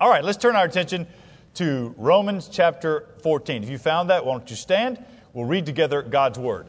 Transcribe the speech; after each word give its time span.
All 0.00 0.08
right, 0.08 0.24
let's 0.24 0.38
turn 0.38 0.56
our 0.56 0.64
attention 0.64 1.06
to 1.56 1.94
Romans 1.98 2.48
chapter 2.50 3.10
14. 3.22 3.62
If 3.62 3.68
you 3.68 3.76
found 3.76 4.08
that, 4.08 4.24
why 4.24 4.32
don't 4.32 4.48
you 4.48 4.56
stand? 4.56 5.04
We'll 5.34 5.44
read 5.44 5.66
together 5.66 6.00
God's 6.00 6.38
Word. 6.38 6.68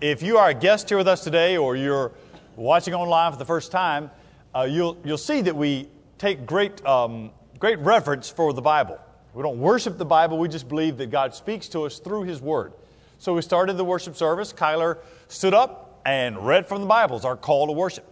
If 0.00 0.22
you 0.22 0.38
are 0.38 0.50
a 0.50 0.54
guest 0.54 0.88
here 0.88 0.96
with 0.96 1.08
us 1.08 1.24
today 1.24 1.56
or 1.56 1.74
you're 1.74 2.12
watching 2.54 2.94
online 2.94 3.32
for 3.32 3.38
the 3.38 3.44
first 3.44 3.72
time, 3.72 4.12
uh, 4.54 4.68
you'll, 4.70 4.96
you'll 5.02 5.18
see 5.18 5.40
that 5.40 5.56
we 5.56 5.88
take 6.18 6.46
great, 6.46 6.86
um, 6.86 7.32
great 7.58 7.80
reverence 7.80 8.30
for 8.30 8.52
the 8.52 8.62
Bible. 8.62 8.96
We 9.34 9.42
don't 9.42 9.58
worship 9.58 9.98
the 9.98 10.04
Bible, 10.04 10.38
we 10.38 10.48
just 10.48 10.68
believe 10.68 10.98
that 10.98 11.10
God 11.10 11.34
speaks 11.34 11.66
to 11.70 11.80
us 11.80 11.98
through 11.98 12.22
His 12.22 12.40
Word. 12.40 12.74
So 13.18 13.34
we 13.34 13.42
started 13.42 13.76
the 13.76 13.84
worship 13.84 14.14
service. 14.14 14.52
Kyler 14.52 14.98
stood 15.26 15.52
up 15.52 16.00
and 16.06 16.38
read 16.46 16.68
from 16.68 16.80
the 16.80 16.86
Bible. 16.86 17.16
It's 17.16 17.24
our 17.24 17.36
call 17.36 17.66
to 17.66 17.72
worship. 17.72 18.06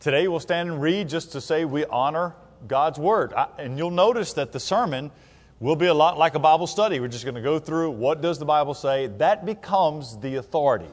Today 0.00 0.28
we'll 0.28 0.38
stand 0.38 0.68
and 0.68 0.82
read 0.82 1.08
just 1.08 1.32
to 1.32 1.40
say 1.40 1.64
we 1.64 1.86
honor 1.86 2.34
God's 2.66 2.98
Word. 2.98 3.32
I, 3.34 3.48
and 3.58 3.78
you'll 3.78 3.90
notice 3.90 4.32
that 4.34 4.52
the 4.52 4.60
sermon 4.60 5.10
will 5.60 5.76
be 5.76 5.86
a 5.86 5.94
lot 5.94 6.18
like 6.18 6.34
a 6.34 6.38
Bible 6.38 6.66
study. 6.66 7.00
We're 7.00 7.08
just 7.08 7.24
going 7.24 7.34
to 7.34 7.42
go 7.42 7.58
through 7.58 7.92
what 7.92 8.20
does 8.20 8.38
the 8.38 8.44
Bible 8.44 8.74
say. 8.74 9.06
That 9.06 9.46
becomes 9.46 10.18
the 10.18 10.36
authority. 10.36 10.90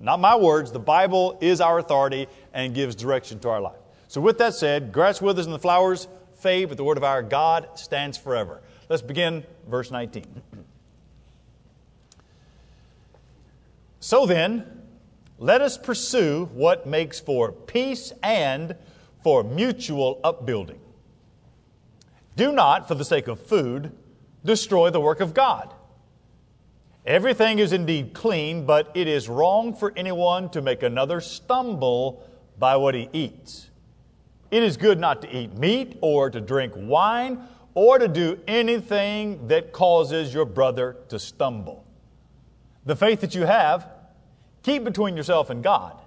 Not 0.00 0.20
my 0.20 0.36
words, 0.36 0.72
the 0.72 0.78
Bible 0.78 1.38
is 1.40 1.60
our 1.60 1.78
authority 1.78 2.26
and 2.52 2.74
gives 2.74 2.94
direction 2.94 3.38
to 3.40 3.48
our 3.48 3.60
life. 3.60 3.78
So, 4.08 4.20
with 4.20 4.38
that 4.38 4.54
said, 4.54 4.92
grass 4.92 5.22
withers 5.22 5.46
and 5.46 5.54
the 5.54 5.58
flowers 5.58 6.08
fade, 6.34 6.68
but 6.68 6.76
the 6.76 6.84
word 6.84 6.98
of 6.98 7.04
our 7.04 7.22
God 7.22 7.68
stands 7.78 8.18
forever. 8.18 8.60
Let's 8.88 9.02
begin 9.02 9.44
verse 9.68 9.90
19. 9.90 10.24
So 14.00 14.26
then, 14.26 14.66
let 15.38 15.62
us 15.62 15.78
pursue 15.78 16.50
what 16.52 16.86
makes 16.86 17.20
for 17.20 17.52
peace 17.52 18.12
and 18.22 18.76
for 19.22 19.42
mutual 19.42 20.20
upbuilding. 20.22 20.78
Do 22.36 22.52
not, 22.52 22.88
for 22.88 22.94
the 22.94 23.04
sake 23.04 23.28
of 23.28 23.40
food, 23.40 23.92
destroy 24.44 24.90
the 24.90 25.00
work 25.00 25.20
of 25.20 25.34
God. 25.34 25.72
Everything 27.06 27.58
is 27.58 27.72
indeed 27.72 28.14
clean, 28.14 28.64
but 28.64 28.90
it 28.94 29.06
is 29.06 29.28
wrong 29.28 29.74
for 29.74 29.92
anyone 29.96 30.48
to 30.50 30.62
make 30.62 30.82
another 30.82 31.20
stumble 31.20 32.28
by 32.58 32.76
what 32.76 32.94
he 32.94 33.08
eats. 33.12 33.70
It 34.50 34.62
is 34.62 34.76
good 34.76 34.98
not 34.98 35.20
to 35.22 35.36
eat 35.36 35.56
meat 35.58 35.98
or 36.00 36.30
to 36.30 36.40
drink 36.40 36.72
wine 36.76 37.40
or 37.74 37.98
to 37.98 38.08
do 38.08 38.38
anything 38.46 39.48
that 39.48 39.72
causes 39.72 40.32
your 40.32 40.44
brother 40.44 40.96
to 41.08 41.18
stumble. 41.18 41.84
The 42.86 42.96
faith 42.96 43.20
that 43.20 43.34
you 43.34 43.42
have, 43.42 43.88
keep 44.62 44.84
between 44.84 45.16
yourself 45.16 45.50
and 45.50 45.62
God. 45.62 45.98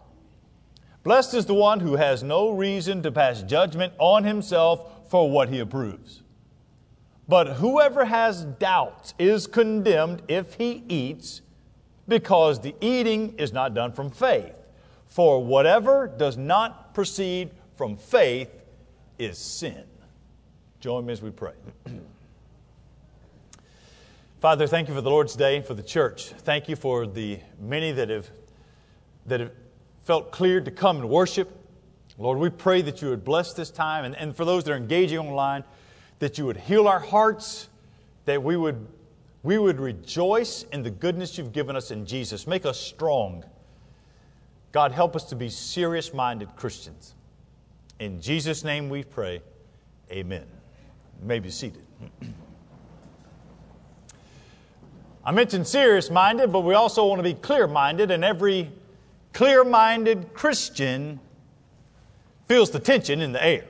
Blessed 1.03 1.35
is 1.35 1.45
the 1.45 1.53
one 1.53 1.79
who 1.79 1.95
has 1.95 2.23
no 2.23 2.49
reason 2.51 3.03
to 3.03 3.11
pass 3.11 3.41
judgment 3.43 3.93
on 3.97 4.23
himself 4.23 4.91
for 5.09 5.29
what 5.29 5.49
he 5.49 5.59
approves. 5.59 6.23
But 7.27 7.57
whoever 7.57 8.05
has 8.05 8.43
doubts 8.43 9.13
is 9.19 9.47
condemned 9.47 10.21
if 10.27 10.53
he 10.55 10.83
eats, 10.87 11.41
because 12.07 12.61
the 12.61 12.73
eating 12.79 13.35
is 13.37 13.51
not 13.51 13.73
done 13.73 13.91
from 13.91 14.09
faith. 14.09 14.53
For 15.07 15.43
whatever 15.43 16.07
does 16.07 16.37
not 16.37 16.93
proceed 16.93 17.51
from 17.75 17.97
faith 17.97 18.49
is 19.17 19.37
sin. 19.37 19.83
Join 20.79 21.05
me 21.05 21.13
as 21.13 21.21
we 21.21 21.31
pray. 21.31 21.53
Father, 24.39 24.67
thank 24.67 24.87
you 24.87 24.93
for 24.93 25.01
the 25.01 25.09
Lord's 25.09 25.35
Day, 25.35 25.57
and 25.57 25.65
for 25.65 25.73
the 25.73 25.83
church. 25.83 26.27
Thank 26.29 26.69
you 26.69 26.75
for 26.75 27.07
the 27.07 27.39
many 27.59 27.91
that 27.91 28.09
have, 28.09 28.29
that 29.25 29.39
have 29.39 29.51
felt 30.03 30.31
cleared 30.31 30.65
to 30.65 30.71
come 30.71 30.97
and 30.97 31.09
worship. 31.09 31.56
Lord, 32.19 32.39
we 32.39 32.49
pray 32.49 32.81
that 32.81 33.01
you 33.01 33.09
would 33.09 33.23
bless 33.23 33.53
this 33.53 33.69
time, 33.69 34.03
and, 34.03 34.15
and 34.15 34.35
for 34.35 34.43
those 34.43 34.63
that 34.63 34.71
are 34.71 34.77
engaging 34.77 35.19
online, 35.19 35.63
that 36.19 36.37
you 36.37 36.45
would 36.45 36.57
heal 36.57 36.87
our 36.87 36.99
hearts, 36.99 37.69
that 38.25 38.41
we 38.41 38.57
would, 38.57 38.87
we 39.43 39.59
would 39.59 39.79
rejoice 39.79 40.63
in 40.71 40.81
the 40.81 40.89
goodness 40.89 41.37
you've 41.37 41.53
given 41.53 41.75
us 41.75 41.91
in 41.91 42.07
Jesus. 42.07 42.47
Make 42.47 42.65
us 42.65 42.79
strong. 42.79 43.45
God, 44.71 44.91
help 44.91 45.15
us 45.15 45.25
to 45.25 45.35
be 45.35 45.49
serious 45.49 46.11
minded 46.13 46.55
Christians. 46.55 47.13
In 47.99 48.19
Jesus' 48.19 48.63
name 48.63 48.89
we 48.89 49.03
pray. 49.03 49.41
Amen. 50.11 50.45
You 51.21 51.27
may 51.27 51.39
be 51.39 51.51
seated. 51.51 51.83
I 55.23 55.31
mentioned 55.31 55.67
serious 55.67 56.09
minded, 56.09 56.51
but 56.51 56.61
we 56.61 56.73
also 56.73 57.05
want 57.05 57.19
to 57.19 57.23
be 57.23 57.33
clear 57.33 57.67
minded, 57.67 58.09
and 58.11 58.23
every 58.23 58.71
clear 59.33 59.63
minded 59.63 60.33
Christian 60.33 61.19
feels 62.47 62.71
the 62.71 62.79
tension 62.79 63.21
in 63.21 63.31
the 63.31 63.43
air. 63.43 63.65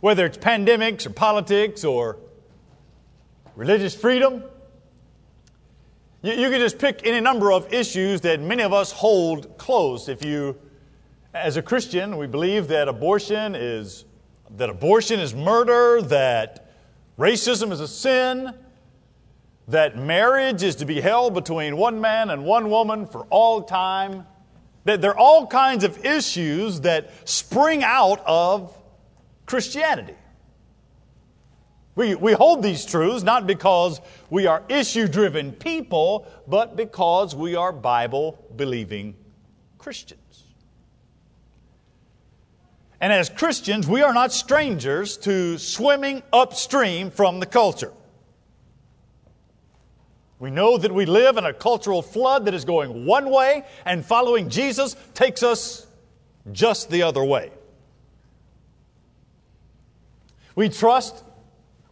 Whether 0.00 0.26
it's 0.26 0.38
pandemics 0.38 1.06
or 1.06 1.10
politics 1.10 1.84
or 1.84 2.18
religious 3.56 3.94
freedom, 3.94 4.44
you, 6.22 6.32
you 6.32 6.50
can 6.50 6.60
just 6.60 6.78
pick 6.78 7.00
any 7.04 7.20
number 7.20 7.52
of 7.52 7.72
issues 7.72 8.20
that 8.22 8.40
many 8.40 8.62
of 8.62 8.72
us 8.72 8.92
hold 8.92 9.58
close. 9.58 10.08
If 10.08 10.24
you, 10.24 10.56
as 11.34 11.56
a 11.56 11.62
Christian, 11.62 12.16
we 12.16 12.26
believe 12.26 12.68
that 12.68 12.88
abortion 12.88 13.54
is 13.54 14.04
that 14.56 14.70
abortion 14.70 15.20
is 15.20 15.34
murder, 15.34 16.00
that 16.02 16.70
racism 17.18 17.70
is 17.70 17.80
a 17.80 17.88
sin, 17.88 18.54
that 19.66 19.98
marriage 19.98 20.62
is 20.62 20.74
to 20.76 20.86
be 20.86 21.00
held 21.00 21.34
between 21.34 21.76
one 21.76 22.00
man 22.00 22.30
and 22.30 22.44
one 22.44 22.70
woman 22.70 23.06
for 23.06 23.26
all 23.28 23.62
time. 23.62 24.26
That 24.84 25.00
there 25.00 25.10
are 25.10 25.18
all 25.18 25.46
kinds 25.46 25.84
of 25.84 26.04
issues 26.04 26.80
that 26.82 27.10
spring 27.28 27.82
out 27.84 28.22
of 28.26 28.76
Christianity. 29.46 30.14
We, 31.94 32.14
we 32.14 32.32
hold 32.32 32.62
these 32.62 32.86
truths 32.86 33.24
not 33.24 33.46
because 33.46 34.00
we 34.30 34.46
are 34.46 34.62
issue 34.68 35.08
driven 35.08 35.50
people, 35.50 36.28
but 36.46 36.76
because 36.76 37.34
we 37.34 37.56
are 37.56 37.72
Bible 37.72 38.38
believing 38.54 39.16
Christians. 39.78 40.44
And 43.00 43.12
as 43.12 43.28
Christians, 43.28 43.86
we 43.86 44.02
are 44.02 44.12
not 44.12 44.32
strangers 44.32 45.16
to 45.18 45.58
swimming 45.58 46.22
upstream 46.32 47.10
from 47.10 47.40
the 47.40 47.46
culture. 47.46 47.92
We 50.38 50.50
know 50.50 50.78
that 50.78 50.92
we 50.92 51.04
live 51.04 51.36
in 51.36 51.44
a 51.44 51.52
cultural 51.52 52.00
flood 52.00 52.44
that 52.46 52.54
is 52.54 52.64
going 52.64 53.06
one 53.06 53.30
way, 53.30 53.64
and 53.84 54.04
following 54.04 54.48
Jesus 54.48 54.94
takes 55.14 55.42
us 55.42 55.86
just 56.52 56.90
the 56.90 57.02
other 57.02 57.24
way. 57.24 57.50
We 60.54 60.68
trust, 60.68 61.24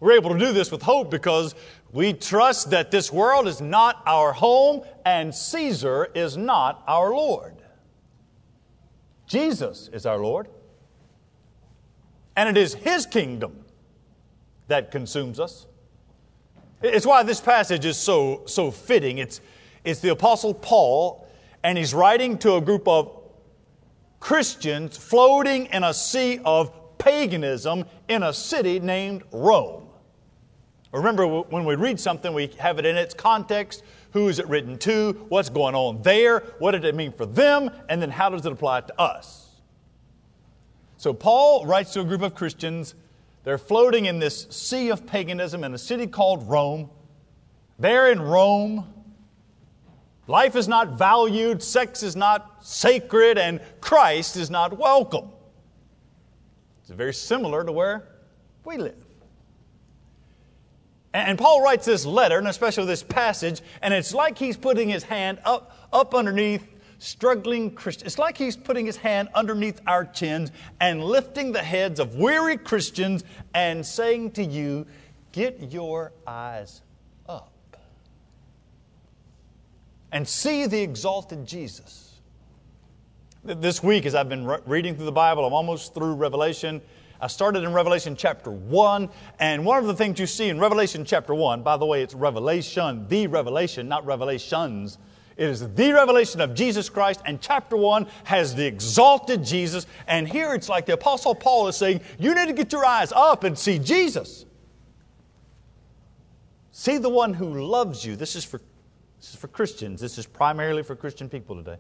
we're 0.01 0.13
able 0.13 0.31
to 0.31 0.39
do 0.39 0.53
this 0.53 0.71
with 0.71 0.83
hope 0.83 1.11
because 1.11 1.55
we 1.93 2.13
trust 2.13 2.71
that 2.71 2.91
this 2.91 3.13
world 3.13 3.47
is 3.47 3.61
not 3.61 4.03
our 4.07 4.33
home 4.33 4.83
and 5.05 5.35
Caesar 5.35 6.09
is 6.15 6.37
not 6.37 6.83
our 6.87 7.11
Lord. 7.11 7.55
Jesus 9.27 9.89
is 9.93 10.07
our 10.07 10.19
Lord. 10.19 10.49
And 12.37 12.49
it 12.49 12.61
is 12.61 12.75
His 12.75 13.07
kingdom 13.07 13.65
that 14.69 14.91
consumes 14.91 15.41
us. 15.41 15.67
It's 16.83 17.07
why 17.07 17.23
this 17.23 17.41
passage 17.41 17.85
is 17.85 17.97
so, 17.97 18.43
so 18.47 18.71
fitting. 18.71 19.19
It's, 19.19 19.41
it's 19.85 20.01
the 20.01 20.11
Apostle 20.11 20.53
Paul, 20.53 21.27
and 21.63 21.79
he's 21.79 21.95
writing 21.95 22.39
to 22.39 22.55
a 22.55 22.61
group 22.61 22.87
of 22.87 23.23
Christians 24.21 24.97
floating 24.97 25.67
in 25.67 25.85
a 25.85 25.95
sea 25.95 26.41
of 26.45 26.99
paganism 26.99 27.85
in 28.09 28.23
a 28.23 28.33
city 28.33 28.81
named 28.81 29.23
Rome. 29.33 29.89
Remember, 30.93 31.27
when 31.27 31.65
we 31.65 31.75
read 31.75 32.01
something, 32.01 32.33
we 32.33 32.49
have 32.59 32.79
it 32.79 32.87
in 32.87 32.97
its 32.97 33.15
context. 33.15 33.83
Who 34.13 34.29
is 34.29 34.39
it 34.39 34.49
written 34.49 34.79
to? 34.79 35.13
What's 35.29 35.51
going 35.51 35.75
on 35.75 36.03
there? 36.03 36.41
What 36.59 36.73
did 36.73 36.85
it 36.85 36.95
mean 36.95 37.13
for 37.13 37.27
them? 37.27 37.71
And 37.89 38.01
then 38.01 38.11
how 38.11 38.31
does 38.31 38.47
it 38.47 38.53
apply 38.53 38.83
to 38.83 39.01
us? 39.01 39.49
So 40.97 41.13
Paul 41.13 41.67
writes 41.67 41.93
to 41.93 42.01
a 42.01 42.05
group 42.05 42.23
of 42.23 42.35
Christians. 42.35 42.95
They're 43.47 43.59
floating 43.59 44.07
in 44.07 44.19
this 44.19 44.49
sea 44.51 44.91
of 44.91 45.07
paganism 45.07 45.63
in 45.63 45.73
a 45.73 45.79
city 45.79 46.09
called 46.09 46.49
Rome. 46.49 46.91
They're 47.79 48.11
in 48.11 48.21
Rome. 48.21 48.93
Life 50.27 50.57
is 50.57 50.67
not 50.67 50.99
valued, 50.99 51.63
sex 51.63 52.03
is 52.03 52.17
not 52.17 52.67
sacred, 52.67 53.39
and 53.39 53.61
Christ 53.81 54.35
is 54.37 54.51
not 54.51 54.77
welcome. 54.77 55.31
It's 56.81 56.91
very 56.91 57.15
similar 57.15 57.63
to 57.63 57.71
where 57.71 58.09
we 58.65 58.79
live. 58.79 58.97
And 61.15 61.39
Paul 61.39 61.63
writes 61.63 61.87
this 61.87 62.05
letter, 62.05 62.39
and 62.39 62.49
especially 62.49 62.87
this 62.87 63.05
passage, 63.05 63.61
and 63.81 63.95
it's 63.95 64.13
like 64.13 64.37
he's 64.37 64.57
putting 64.57 64.89
his 64.89 65.05
hand 65.05 65.39
up, 65.45 65.89
up 65.93 66.17
underneath 66.17 66.67
struggling 66.99 67.71
Christians. 67.75 68.07
It's 68.07 68.19
like 68.19 68.37
he's 68.37 68.57
putting 68.57 68.87
his 68.87 68.97
hand 68.97 69.29
underneath 69.35 69.81
our 69.87 70.05
chins 70.05 70.51
and 70.81 71.03
lifting 71.03 71.53
the 71.53 71.63
heads 71.63 72.01
of 72.01 72.17
weary 72.17 72.57
Christians 72.57 73.25
and 73.55 73.85
saying 73.85 74.33
to 74.33 74.45
you, 74.45 74.87
Get 75.33 75.71
your 75.71 76.13
eyes 76.27 76.81
up 77.29 77.53
and 80.11 80.27
see 80.27 80.67
the 80.67 80.81
exalted 80.81 81.47
Jesus. 81.47 82.21
This 83.45 83.83
week, 83.83 84.07
as 84.07 84.15
I've 84.15 84.31
been 84.31 84.47
re- 84.47 84.59
reading 84.67 84.97
through 84.97 85.05
the 85.05 85.13
Bible, 85.13 85.45
I'm 85.45 85.53
almost 85.53 85.95
through 85.95 86.15
Revelation, 86.15 86.81
I 87.21 87.29
started 87.29 87.65
in 87.65 87.73
Revelation 87.73 88.17
chapter 88.17 88.51
1, 88.51 89.09
and 89.39 89.65
one 89.65 89.79
of 89.79 89.87
the 89.87 89.95
things 89.95 90.19
you 90.19 90.27
see 90.27 90.49
in 90.49 90.59
Revelation 90.59 91.05
chapter 91.05 91.35
1, 91.35 91.63
by 91.63 91.77
the 91.77 91.87
way, 91.87 92.03
it's 92.03 92.15
revelation, 92.15 93.07
the 93.09 93.27
revelation, 93.27 93.89
not 93.89 94.05
revelations. 94.05 94.99
It 95.37 95.51
is 95.51 95.61
the 95.75 95.93
revelation 95.93 96.41
of 96.41 96.55
Jesus 96.55 96.89
Christ, 96.89 97.21
and 97.27 97.41
chapter 97.41 97.77
1 97.77 98.07
has 98.25 98.55
the 98.55 98.65
exalted 98.65 99.45
Jesus. 99.45 99.87
And 100.07 100.27
here 100.27 100.55
it's 100.55 100.69
like 100.69 100.87
the 100.87 100.95
Apostle 100.95 101.35
Paul 101.35 101.69
is 101.69 101.77
saying, 101.77 102.01
You 102.19 102.35
need 102.35 102.47
to 102.47 102.55
get 102.55 102.73
your 102.73 102.87
eyes 102.87 103.13
up 103.13 103.45
and 103.45 103.59
see 103.59 103.79
Jesus. 103.79 104.47
See 106.73 106.97
the 106.97 107.11
one 107.11 107.35
who 107.35 107.67
loves 107.67 108.05
you. 108.05 108.17
This 108.17 108.35
is 108.35 108.45
for, 108.45 108.61
this 109.21 109.31
is 109.31 109.37
for 109.37 109.49
Christians, 109.49 110.01
this 110.01 110.17
is 110.17 110.27
primarily 110.27 110.83
for 110.83 110.97
Christian 110.97 111.29
people 111.29 111.57
today. 111.57 111.77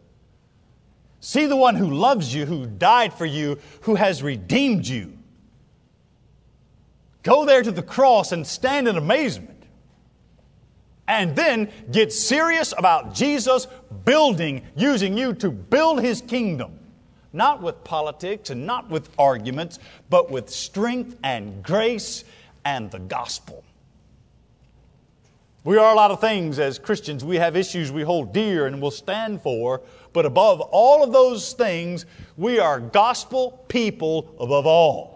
See 1.20 1.46
the 1.46 1.56
one 1.56 1.74
who 1.74 1.90
loves 1.90 2.34
you, 2.34 2.44
who 2.44 2.66
died 2.66 3.14
for 3.14 3.26
you, 3.26 3.58
who 3.82 3.94
has 3.94 4.22
redeemed 4.22 4.86
you. 4.86 5.16
Go 7.22 7.46
there 7.46 7.62
to 7.62 7.72
the 7.72 7.82
cross 7.82 8.32
and 8.32 8.46
stand 8.46 8.86
in 8.86 8.96
amazement. 8.96 9.55
And 11.08 11.36
then 11.36 11.70
get 11.92 12.12
serious 12.12 12.74
about 12.76 13.14
Jesus 13.14 13.68
building, 14.04 14.62
using 14.76 15.16
you 15.16 15.34
to 15.34 15.50
build 15.50 16.02
his 16.02 16.20
kingdom. 16.20 16.78
Not 17.32 17.62
with 17.62 17.84
politics 17.84 18.50
and 18.50 18.66
not 18.66 18.88
with 18.88 19.08
arguments, 19.18 19.78
but 20.10 20.30
with 20.30 20.50
strength 20.50 21.16
and 21.22 21.62
grace 21.62 22.24
and 22.64 22.90
the 22.90 22.98
gospel. 22.98 23.62
We 25.66 25.78
are 25.78 25.92
a 25.92 25.96
lot 25.96 26.12
of 26.12 26.20
things 26.20 26.60
as 26.60 26.78
Christians. 26.78 27.24
We 27.24 27.36
have 27.36 27.56
issues 27.56 27.90
we 27.90 28.02
hold 28.02 28.32
dear 28.32 28.66
and 28.66 28.80
will 28.80 28.92
stand 28.92 29.42
for. 29.42 29.82
But 30.12 30.24
above 30.24 30.60
all 30.60 31.02
of 31.02 31.12
those 31.12 31.52
things, 31.54 32.06
we 32.36 32.60
are 32.60 32.78
gospel 32.78 33.64
people 33.66 34.34
above 34.38 34.64
all. 34.64 35.15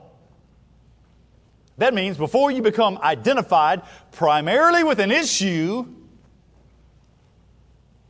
That 1.81 1.95
means 1.95 2.19
before 2.19 2.51
you 2.51 2.61
become 2.61 2.99
identified 2.99 3.81
primarily 4.13 4.85
with 4.85 5.01
an 5.01 5.11
issue, 5.11 5.87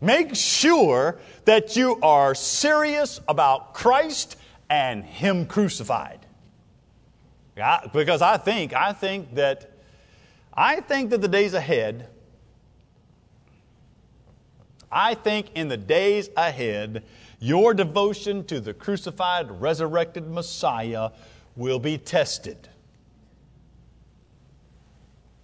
make 0.01 0.35
sure 0.35 1.21
that 1.45 1.77
you 1.77 2.01
are 2.03 2.35
serious 2.35 3.21
about 3.29 3.73
Christ 3.73 4.37
and 4.69 5.05
Him 5.05 5.47
crucified. 5.47 6.27
Because 7.93 8.23
I 8.23 8.39
think, 8.39 8.75
I 8.75 8.93
think 8.93 9.37
that, 9.37 9.71
I 10.53 10.81
think 10.81 11.11
that 11.11 11.21
the 11.21 11.29
days 11.29 11.55
ahead, 11.55 12.09
I 14.91 15.15
think 15.15 15.53
in 15.55 15.69
the 15.69 15.77
days 15.77 16.29
ahead, 16.37 17.05
your 17.39 17.73
devotion 17.73 18.45
to 18.47 18.59
the 18.59 18.75
crucified, 18.75 19.49
resurrected 19.61 20.29
Messiah 20.29 21.11
will 21.55 21.79
be 21.79 21.99
tested. 21.99 22.67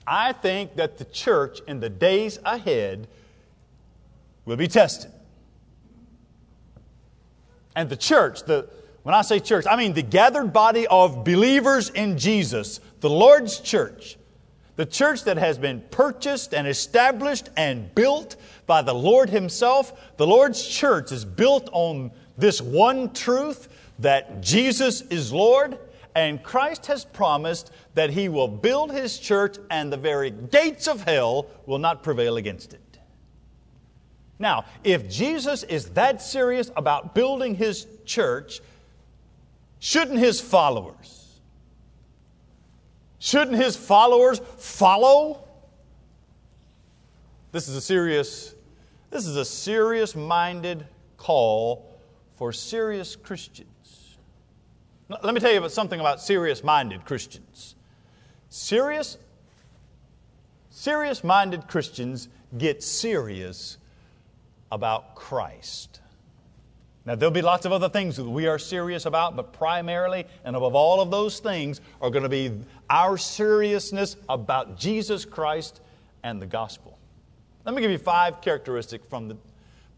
I 0.06 0.32
think 0.32 0.76
that 0.76 0.98
the 0.98 1.04
church 1.04 1.60
in 1.66 1.80
the 1.80 1.88
days 1.90 2.38
ahead 2.44 3.08
will 4.44 4.56
be 4.56 4.68
tested. 4.68 5.10
And 7.74 7.90
the 7.90 7.96
church, 7.96 8.44
the, 8.44 8.68
when 9.02 9.14
I 9.14 9.22
say 9.22 9.40
church, 9.40 9.66
I 9.68 9.76
mean 9.76 9.92
the 9.92 10.02
gathered 10.02 10.52
body 10.52 10.86
of 10.86 11.24
believers 11.24 11.90
in 11.90 12.16
Jesus, 12.16 12.80
the 13.00 13.10
Lord's 13.10 13.60
church, 13.60 14.16
the 14.76 14.86
church 14.86 15.24
that 15.24 15.36
has 15.36 15.58
been 15.58 15.82
purchased 15.90 16.54
and 16.54 16.66
established 16.66 17.48
and 17.56 17.94
built 17.94 18.36
by 18.66 18.82
the 18.82 18.94
Lord 18.94 19.28
Himself. 19.28 20.16
The 20.16 20.26
Lord's 20.26 20.66
church 20.66 21.12
is 21.12 21.24
built 21.24 21.68
on 21.72 22.12
this 22.38 22.60
one 22.60 23.12
truth 23.12 23.68
that 23.98 24.42
Jesus 24.42 25.02
is 25.02 25.32
Lord 25.32 25.78
and 26.16 26.42
Christ 26.42 26.86
has 26.86 27.04
promised 27.04 27.70
that 27.92 28.08
He 28.08 28.30
will 28.30 28.48
build 28.48 28.90
His 28.90 29.18
church 29.18 29.58
and 29.70 29.92
the 29.92 29.98
very 29.98 30.30
gates 30.30 30.88
of 30.88 31.02
hell 31.02 31.46
will 31.66 31.78
not 31.78 32.02
prevail 32.02 32.38
against 32.38 32.72
it. 32.72 32.80
Now, 34.38 34.64
if 34.82 35.10
Jesus 35.10 35.62
is 35.62 35.90
that 35.90 36.22
serious 36.22 36.70
about 36.74 37.14
building 37.14 37.54
His 37.54 37.86
church, 38.06 38.60
shouldn't 39.78 40.18
His 40.18 40.40
followers, 40.40 41.38
shouldn't 43.18 43.58
His 43.58 43.76
followers 43.76 44.40
follow? 44.56 45.44
This 47.52 47.68
is 47.68 47.76
a 47.76 47.80
serious, 47.80 48.54
this 49.10 49.26
is 49.26 49.36
a 49.36 49.44
serious 49.44 50.16
minded 50.16 50.86
call 51.18 51.94
for 52.36 52.54
serious 52.54 53.16
Christians. 53.16 53.68
Let 55.08 55.34
me 55.34 55.40
tell 55.40 55.52
you 55.52 55.58
about 55.58 55.72
something 55.72 56.00
about 56.00 56.20
serious 56.20 56.64
minded 56.64 57.04
Christians. 57.04 57.76
Serious, 58.48 59.18
serious 60.70 61.22
minded 61.22 61.68
Christians 61.68 62.28
get 62.58 62.82
serious 62.82 63.78
about 64.72 65.14
Christ. 65.14 66.00
Now, 67.04 67.14
there'll 67.14 67.32
be 67.32 67.42
lots 67.42 67.64
of 67.66 67.70
other 67.70 67.88
things 67.88 68.16
that 68.16 68.24
we 68.28 68.48
are 68.48 68.58
serious 68.58 69.06
about, 69.06 69.36
but 69.36 69.52
primarily 69.52 70.24
and 70.44 70.56
above 70.56 70.74
all 70.74 71.00
of 71.00 71.08
those 71.12 71.38
things 71.38 71.80
are 72.02 72.10
going 72.10 72.24
to 72.24 72.28
be 72.28 72.50
our 72.90 73.16
seriousness 73.16 74.16
about 74.28 74.76
Jesus 74.76 75.24
Christ 75.24 75.80
and 76.24 76.42
the 76.42 76.46
gospel. 76.46 76.98
Let 77.64 77.76
me 77.76 77.82
give 77.82 77.92
you 77.92 77.98
five 77.98 78.40
characteristics 78.40 79.04
from 79.08 79.28
the, 79.28 79.36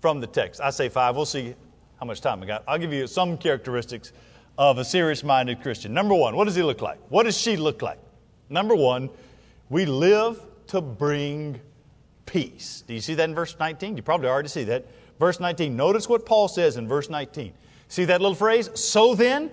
from 0.03 0.21
the 0.21 0.27
text. 0.27 0.61
I 0.61 0.69
say 0.69 0.91
five, 0.91 1.17
we'll 1.17 1.25
see 1.25 1.55
how 1.99 2.05
much 2.05 2.21
time 2.21 2.41
we 2.41 2.47
got. 2.47 2.63
I'll 2.69 2.79
give 2.79 2.93
you 2.93 3.07
some 3.07 3.39
characteristics 3.39 4.13
of 4.59 4.77
a 4.79 4.85
serious 4.85 5.23
minded 5.23 5.63
Christian. 5.63 5.95
Number 5.95 6.15
one, 6.15 6.35
what 6.35 6.45
does 6.45 6.57
he 6.57 6.63
look 6.63 6.83
like? 6.83 6.99
What 7.09 7.23
does 7.23 7.39
she 7.39 7.57
look 7.57 7.81
like? 7.81 8.01
Number 8.51 8.75
one, 8.75 9.09
we 9.71 9.87
live 9.87 10.41
to 10.67 10.81
bring 10.81 11.61
peace. 12.27 12.83
Do 12.87 12.93
you 12.93 13.01
see 13.01 13.15
that 13.15 13.29
in 13.29 13.35
verse 13.35 13.57
19? 13.59 13.97
You 13.97 14.03
probably 14.03 14.29
already 14.29 14.49
see 14.49 14.65
that. 14.65 14.87
Verse 15.21 15.39
19. 15.39 15.77
Notice 15.77 16.09
what 16.09 16.27
Paul 16.27 16.49
says 16.49 16.77
in 16.77 16.89
verse 16.89 17.09
19. 17.09 17.53
See 17.87 18.05
that 18.07 18.21
little 18.21 18.35
phrase? 18.35 18.69
So 18.75 19.15
then, 19.15 19.51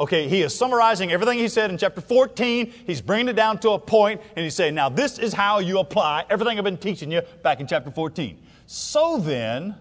okay, 0.00 0.28
he 0.28 0.42
is 0.42 0.54
summarizing 0.54 1.12
everything 1.12 1.38
he 1.38 1.48
said 1.48 1.70
in 1.70 1.78
chapter 1.78 2.00
14. 2.00 2.72
He's 2.86 3.00
bringing 3.00 3.28
it 3.28 3.34
down 3.34 3.58
to 3.60 3.70
a 3.70 3.78
point, 3.78 4.20
and 4.34 4.42
he's 4.42 4.54
saying, 4.54 4.74
now 4.74 4.88
this 4.88 5.18
is 5.18 5.32
how 5.32 5.60
you 5.60 5.78
apply 5.78 6.24
everything 6.28 6.58
I've 6.58 6.64
been 6.64 6.76
teaching 6.76 7.12
you 7.12 7.22
back 7.42 7.60
in 7.60 7.66
chapter 7.68 7.90
14. 7.90 8.38
So 8.66 9.18
then, 9.18 9.76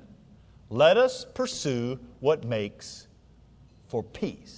let 0.70 0.98
us 0.98 1.26
pursue 1.26 2.00
what 2.20 2.44
makes 2.46 3.08
for 3.88 4.04
peace. 4.04 4.57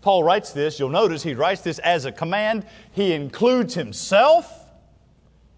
Paul 0.00 0.22
writes 0.22 0.52
this, 0.52 0.78
you'll 0.78 0.88
notice 0.90 1.22
he 1.22 1.34
writes 1.34 1.62
this 1.62 1.78
as 1.80 2.04
a 2.04 2.12
command. 2.12 2.64
He 2.92 3.12
includes 3.12 3.74
himself 3.74 4.66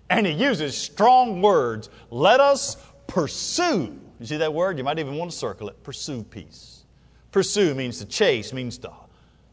and 0.08 0.26
he 0.26 0.32
uses 0.32 0.76
strong 0.76 1.42
words. 1.42 1.90
Let 2.10 2.40
us 2.40 2.76
pursue. 3.06 3.98
You 4.18 4.26
see 4.26 4.38
that 4.38 4.52
word? 4.52 4.78
You 4.78 4.84
might 4.84 4.98
even 4.98 5.16
want 5.16 5.30
to 5.30 5.36
circle 5.36 5.68
it. 5.68 5.82
Pursue 5.82 6.22
peace. 6.24 6.84
Pursue 7.32 7.74
means 7.74 7.98
to 7.98 8.06
chase, 8.06 8.52
means 8.52 8.78
to, 8.78 8.90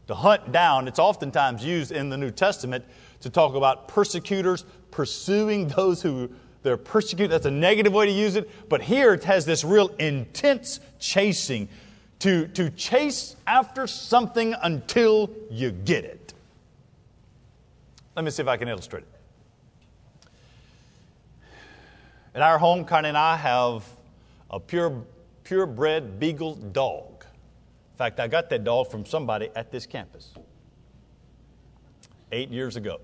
to 0.08 0.14
hunt 0.14 0.52
down. 0.52 0.88
It's 0.88 0.98
oftentimes 0.98 1.64
used 1.64 1.92
in 1.92 2.08
the 2.08 2.16
New 2.16 2.30
Testament 2.30 2.84
to 3.20 3.30
talk 3.30 3.54
about 3.54 3.88
persecutors 3.88 4.64
pursuing 4.90 5.68
those 5.68 6.02
who 6.02 6.30
they're 6.62 6.76
persecuted. 6.76 7.30
That's 7.30 7.46
a 7.46 7.50
negative 7.50 7.92
way 7.92 8.06
to 8.06 8.12
use 8.12 8.36
it. 8.36 8.50
But 8.68 8.82
here 8.82 9.14
it 9.14 9.24
has 9.24 9.44
this 9.44 9.64
real 9.64 9.88
intense 9.98 10.80
chasing 10.98 11.68
to, 12.20 12.48
to 12.48 12.70
chase 12.70 13.36
after 13.46 13.86
something 13.86 14.54
until 14.62 15.30
you 15.50 15.70
get 15.70 16.04
it. 16.04 16.34
Let 18.16 18.24
me 18.24 18.30
see 18.30 18.42
if 18.42 18.48
I 18.48 18.56
can 18.56 18.68
illustrate 18.68 19.04
it. 19.04 19.18
At 22.34 22.42
our 22.42 22.58
home, 22.58 22.84
Connie 22.84 23.08
and 23.08 23.18
I 23.18 23.36
have 23.36 23.84
a 24.50 24.58
pure, 24.60 25.04
purebred 25.44 26.18
beagle 26.18 26.54
dog. 26.54 27.24
In 27.92 27.98
fact, 27.98 28.20
I 28.20 28.28
got 28.28 28.50
that 28.50 28.64
dog 28.64 28.90
from 28.90 29.06
somebody 29.06 29.50
at 29.56 29.70
this 29.70 29.86
campus 29.86 30.34
eight 32.32 32.50
years 32.50 32.76
ago. 32.76 33.00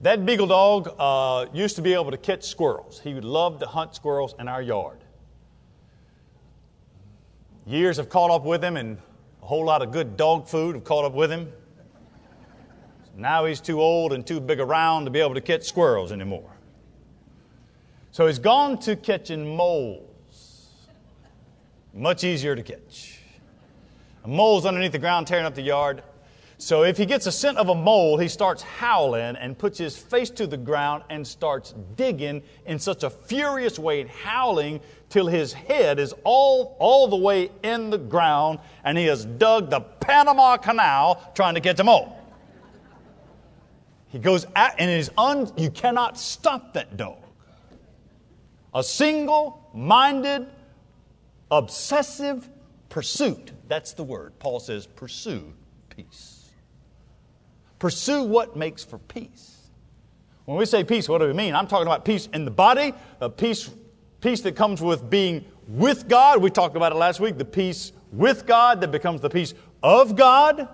That 0.00 0.24
beagle 0.24 0.46
dog 0.46 0.94
uh, 0.98 1.46
used 1.52 1.74
to 1.76 1.82
be 1.82 1.92
able 1.92 2.12
to 2.12 2.16
catch 2.16 2.44
squirrels. 2.44 3.00
He 3.00 3.14
would 3.14 3.24
love 3.24 3.58
to 3.60 3.66
hunt 3.66 3.94
squirrels 3.94 4.34
in 4.38 4.46
our 4.46 4.62
yard. 4.62 4.98
Years 7.68 7.98
have 7.98 8.08
caught 8.08 8.30
up 8.30 8.44
with 8.44 8.64
him, 8.64 8.78
and 8.78 8.96
a 9.42 9.46
whole 9.46 9.66
lot 9.66 9.82
of 9.82 9.92
good 9.92 10.16
dog 10.16 10.48
food 10.48 10.74
have 10.74 10.84
caught 10.84 11.04
up 11.04 11.12
with 11.12 11.30
him. 11.30 11.52
Now 13.14 13.44
he's 13.44 13.60
too 13.60 13.82
old 13.82 14.14
and 14.14 14.26
too 14.26 14.40
big 14.40 14.58
around 14.58 15.04
to 15.04 15.10
be 15.10 15.20
able 15.20 15.34
to 15.34 15.42
catch 15.42 15.64
squirrels 15.64 16.10
anymore. 16.10 16.50
So 18.10 18.26
he's 18.26 18.38
gone 18.38 18.78
to 18.78 18.96
catching 18.96 19.54
moles. 19.54 20.78
Much 21.92 22.24
easier 22.24 22.56
to 22.56 22.62
catch. 22.62 23.20
A 24.24 24.28
mole's 24.28 24.64
underneath 24.64 24.92
the 24.92 24.98
ground 24.98 25.26
tearing 25.26 25.44
up 25.44 25.54
the 25.54 25.60
yard. 25.60 26.02
So 26.56 26.84
if 26.84 26.96
he 26.96 27.04
gets 27.04 27.26
a 27.26 27.32
scent 27.32 27.58
of 27.58 27.68
a 27.68 27.74
mole, 27.74 28.16
he 28.16 28.28
starts 28.28 28.62
howling 28.62 29.36
and 29.36 29.58
puts 29.58 29.76
his 29.78 29.94
face 29.96 30.30
to 30.30 30.46
the 30.46 30.56
ground 30.56 31.02
and 31.10 31.26
starts 31.26 31.74
digging 31.96 32.42
in 32.64 32.78
such 32.78 33.02
a 33.02 33.10
furious 33.10 33.78
way, 33.78 34.00
and 34.00 34.08
howling 34.08 34.80
till 35.08 35.26
his 35.26 35.52
head 35.52 35.98
is 35.98 36.14
all, 36.24 36.76
all 36.78 37.08
the 37.08 37.16
way 37.16 37.50
in 37.62 37.90
the 37.90 37.98
ground 37.98 38.58
and 38.84 38.98
he 38.98 39.06
has 39.06 39.24
dug 39.24 39.70
the 39.70 39.80
Panama 39.80 40.56
Canal 40.56 41.32
trying 41.34 41.54
to 41.54 41.60
catch 41.60 41.80
a 41.80 41.84
mole. 41.84 42.14
He 44.08 44.18
goes 44.18 44.46
at, 44.56 44.74
and 44.78 44.90
is 44.90 45.10
un, 45.18 45.52
you 45.56 45.70
cannot 45.70 46.18
stop 46.18 46.72
that 46.74 46.96
dog. 46.96 47.18
A 48.74 48.82
single 48.82 49.68
minded, 49.74 50.46
obsessive 51.50 52.48
pursuit. 52.88 53.52
That's 53.68 53.92
the 53.92 54.04
word. 54.04 54.38
Paul 54.38 54.60
says, 54.60 54.86
pursue 54.86 55.52
peace. 55.94 56.50
Pursue 57.78 58.22
what 58.22 58.56
makes 58.56 58.82
for 58.82 58.98
peace. 58.98 59.56
When 60.46 60.56
we 60.56 60.64
say 60.64 60.82
peace, 60.84 61.08
what 61.08 61.18
do 61.18 61.26
we 61.26 61.34
mean? 61.34 61.54
I'm 61.54 61.66
talking 61.66 61.86
about 61.86 62.06
peace 62.06 62.28
in 62.32 62.46
the 62.46 62.50
body, 62.50 62.94
peace, 63.36 63.68
peace 64.20 64.40
that 64.42 64.56
comes 64.56 64.80
with 64.80 65.08
being 65.08 65.44
with 65.66 66.08
God. 66.08 66.42
We 66.42 66.50
talked 66.50 66.76
about 66.76 66.92
it 66.92 66.96
last 66.96 67.20
week. 67.20 67.38
The 67.38 67.44
peace 67.44 67.92
with 68.12 68.46
God 68.46 68.80
that 68.80 68.90
becomes 68.90 69.20
the 69.20 69.30
peace 69.30 69.54
of 69.82 70.16
God. 70.16 70.68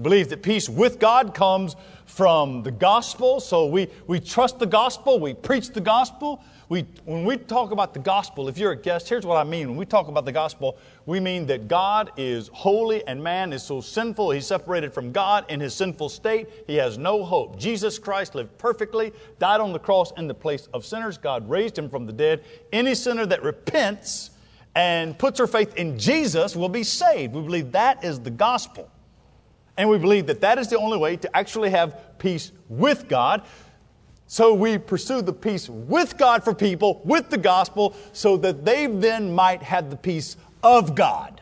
Believe 0.00 0.28
that 0.28 0.42
peace 0.42 0.68
with 0.68 0.98
God 0.98 1.34
comes 1.34 1.74
from 2.04 2.62
the 2.62 2.70
gospel. 2.70 3.40
So 3.40 3.66
we, 3.66 3.88
we 4.06 4.20
trust 4.20 4.58
the 4.58 4.66
gospel, 4.66 5.18
we 5.18 5.34
preach 5.34 5.70
the 5.70 5.80
gospel, 5.80 6.42
we, 6.68 6.82
when 7.04 7.24
we 7.24 7.36
talk 7.36 7.70
about 7.70 7.94
the 7.94 8.00
gospel, 8.00 8.48
if 8.48 8.58
you're 8.58 8.72
a 8.72 8.76
guest, 8.76 9.08
here's 9.08 9.24
what 9.24 9.36
I 9.36 9.44
mean. 9.44 9.68
When 9.68 9.76
we 9.76 9.86
talk 9.86 10.08
about 10.08 10.24
the 10.24 10.32
gospel, 10.32 10.76
we 11.04 11.20
mean 11.20 11.46
that 11.46 11.68
God 11.68 12.10
is 12.16 12.50
holy 12.52 13.06
and 13.06 13.22
man 13.22 13.52
is 13.52 13.62
so 13.62 13.80
sinful. 13.80 14.32
He's 14.32 14.46
separated 14.46 14.92
from 14.92 15.12
God 15.12 15.44
in 15.48 15.60
his 15.60 15.74
sinful 15.74 16.08
state. 16.08 16.48
He 16.66 16.74
has 16.76 16.98
no 16.98 17.24
hope. 17.24 17.56
Jesus 17.56 18.00
Christ 18.00 18.34
lived 18.34 18.58
perfectly, 18.58 19.12
died 19.38 19.60
on 19.60 19.72
the 19.72 19.78
cross 19.78 20.12
in 20.16 20.26
the 20.26 20.34
place 20.34 20.66
of 20.74 20.84
sinners. 20.84 21.18
God 21.18 21.48
raised 21.48 21.78
him 21.78 21.88
from 21.88 22.04
the 22.04 22.12
dead. 22.12 22.42
Any 22.72 22.96
sinner 22.96 23.26
that 23.26 23.44
repents 23.44 24.30
and 24.74 25.16
puts 25.16 25.38
her 25.38 25.46
faith 25.46 25.76
in 25.76 25.96
Jesus 25.96 26.56
will 26.56 26.68
be 26.68 26.82
saved. 26.82 27.32
We 27.34 27.42
believe 27.42 27.72
that 27.72 28.04
is 28.04 28.18
the 28.18 28.30
gospel. 28.30 28.90
And 29.78 29.88
we 29.88 29.98
believe 29.98 30.26
that 30.26 30.40
that 30.40 30.58
is 30.58 30.68
the 30.68 30.78
only 30.78 30.98
way 30.98 31.16
to 31.16 31.36
actually 31.36 31.70
have 31.70 32.18
peace 32.18 32.50
with 32.68 33.08
God. 33.08 33.42
So 34.26 34.54
we 34.54 34.78
pursue 34.78 35.22
the 35.22 35.32
peace 35.32 35.68
with 35.68 36.18
God 36.18 36.42
for 36.42 36.52
people, 36.52 37.00
with 37.04 37.30
the 37.30 37.38
gospel, 37.38 37.94
so 38.12 38.36
that 38.38 38.64
they 38.64 38.86
then 38.86 39.32
might 39.34 39.62
have 39.62 39.90
the 39.90 39.96
peace 39.96 40.36
of 40.62 40.94
God. 40.94 41.40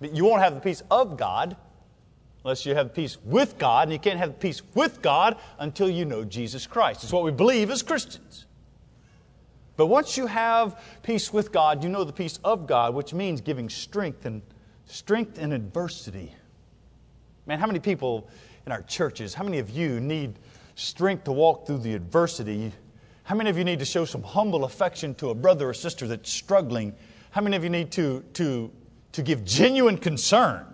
But 0.00 0.14
you 0.14 0.24
won't 0.24 0.42
have 0.42 0.54
the 0.54 0.60
peace 0.60 0.82
of 0.90 1.16
God 1.16 1.56
unless 2.44 2.66
you 2.66 2.74
have 2.74 2.92
peace 2.92 3.18
with 3.24 3.56
God, 3.58 3.84
and 3.84 3.92
you 3.92 3.98
can't 3.98 4.18
have 4.18 4.38
peace 4.40 4.62
with 4.74 5.00
God 5.00 5.36
until 5.58 5.88
you 5.88 6.04
know 6.04 6.24
Jesus 6.24 6.66
Christ. 6.66 7.04
It's 7.04 7.12
what 7.12 7.22
we 7.22 7.30
believe 7.30 7.70
as 7.70 7.82
Christians. 7.82 8.46
But 9.76 9.86
once 9.86 10.16
you 10.16 10.26
have 10.26 10.80
peace 11.02 11.32
with 11.32 11.52
God, 11.52 11.82
you 11.82 11.88
know 11.88 12.04
the 12.04 12.12
peace 12.12 12.38
of 12.44 12.66
God, 12.66 12.94
which 12.94 13.14
means 13.14 13.40
giving 13.40 13.68
strength 13.68 14.26
and 14.26 14.42
strength 14.86 15.38
in 15.38 15.52
adversity. 15.52 16.34
Man, 17.46 17.58
how 17.58 17.66
many 17.66 17.78
people 17.78 18.28
in 18.66 18.72
our 18.72 18.82
churches, 18.82 19.34
how 19.34 19.44
many 19.44 19.58
of 19.58 19.70
you 19.70 20.00
need 20.00 20.38
strength 20.74 21.24
to 21.24 21.32
walk 21.32 21.66
through 21.66 21.78
the 21.78 21.94
adversity. 21.94 22.72
How 23.24 23.34
many 23.34 23.50
of 23.50 23.58
you 23.58 23.64
need 23.64 23.78
to 23.78 23.84
show 23.84 24.04
some 24.04 24.22
humble 24.22 24.64
affection 24.64 25.14
to 25.16 25.30
a 25.30 25.34
brother 25.34 25.68
or 25.68 25.74
sister 25.74 26.06
that's 26.06 26.30
struggling? 26.30 26.94
How 27.30 27.40
many 27.40 27.56
of 27.56 27.64
you 27.64 27.70
need 27.70 27.90
to, 27.92 28.24
to, 28.34 28.70
to 29.12 29.22
give 29.22 29.44
genuine 29.44 29.96
concern? 29.96 30.66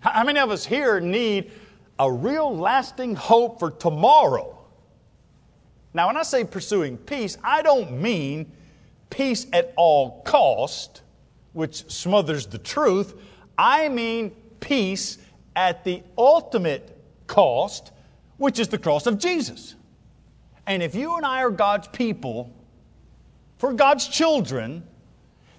How 0.00 0.24
many 0.24 0.40
of 0.40 0.50
us 0.50 0.64
here 0.64 0.98
need 0.98 1.52
a 1.98 2.10
real 2.10 2.56
lasting 2.56 3.14
hope 3.14 3.60
for 3.60 3.70
tomorrow? 3.70 4.58
Now, 5.94 6.08
when 6.08 6.16
I 6.16 6.22
say 6.22 6.42
pursuing 6.42 6.96
peace, 6.96 7.38
I 7.44 7.62
don't 7.62 8.00
mean 8.00 8.50
peace 9.10 9.46
at 9.52 9.72
all 9.76 10.22
cost, 10.22 11.02
which 11.52 11.88
smothers 11.90 12.46
the 12.46 12.58
truth. 12.58 13.14
I 13.58 13.88
mean 13.88 14.30
peace 14.58 15.18
at 15.54 15.84
the 15.84 16.02
ultimate 16.16 16.98
cost 17.26 17.91
which 18.42 18.58
is 18.58 18.66
the 18.66 18.76
cross 18.76 19.06
of 19.06 19.18
Jesus. 19.18 19.76
And 20.66 20.82
if 20.82 20.96
you 20.96 21.16
and 21.16 21.24
I 21.24 21.44
are 21.44 21.50
God's 21.50 21.86
people, 21.86 22.52
for 23.56 23.72
God's 23.72 24.08
children, 24.08 24.82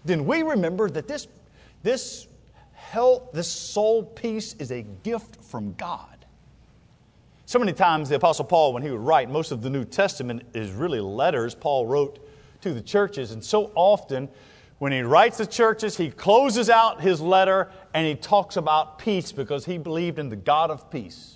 then 0.04 0.26
we 0.26 0.44
remember 0.44 0.90
that 0.90 1.08
this, 1.08 1.30
this 1.82 2.28
health, 2.74 3.32
this 3.32 3.48
soul 3.48 4.04
peace 4.04 4.56
is 4.56 4.70
a 4.72 4.82
gift 4.82 5.42
from 5.46 5.74
God. 5.76 6.26
So 7.46 7.58
many 7.58 7.72
times, 7.72 8.10
the 8.10 8.16
Apostle 8.16 8.44
Paul, 8.44 8.74
when 8.74 8.84
he 8.84 8.92
would 8.92 9.00
write, 9.00 9.30
most 9.30 9.54
of 9.54 9.62
the 9.62 9.70
New 9.70 9.86
Testament 9.86 10.44
is 10.54 10.72
really 10.72 11.00
letters 11.00 11.56
Paul 11.56 11.86
wrote 11.86 12.20
to 12.64 12.74
the 12.74 12.82
churches. 12.82 13.32
And 13.32 13.42
so 13.42 13.72
often, 13.76 14.28
when 14.80 14.92
he 14.92 15.04
writes 15.04 15.38
the 15.38 15.48
churches, 15.48 15.96
he 15.96 16.12
closes 16.12 16.70
out 16.70 17.00
his 17.00 17.22
letter 17.22 17.72
and 17.94 18.06
he 18.06 18.16
talks 18.16 18.58
about 18.58 19.00
peace 19.00 19.32
because 19.32 19.64
he 19.64 19.78
believed 19.78 20.20
in 20.20 20.28
the 20.28 20.36
God 20.36 20.70
of 20.70 20.92
peace. 20.92 21.33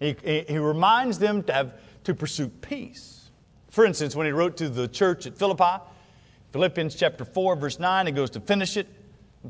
He, 0.00 0.44
he 0.48 0.58
reminds 0.58 1.18
them 1.18 1.42
to, 1.44 1.52
have, 1.52 1.74
to 2.04 2.14
pursue 2.14 2.48
peace. 2.48 3.30
For 3.70 3.84
instance, 3.84 4.16
when 4.16 4.26
he 4.26 4.32
wrote 4.32 4.56
to 4.56 4.68
the 4.68 4.88
church 4.88 5.26
at 5.26 5.36
Philippi, 5.38 5.84
Philippians 6.52 6.96
chapter 6.96 7.24
4, 7.24 7.54
verse 7.56 7.78
9, 7.78 8.06
he 8.06 8.12
goes 8.12 8.30
to 8.30 8.40
finish 8.40 8.76
it. 8.76 8.88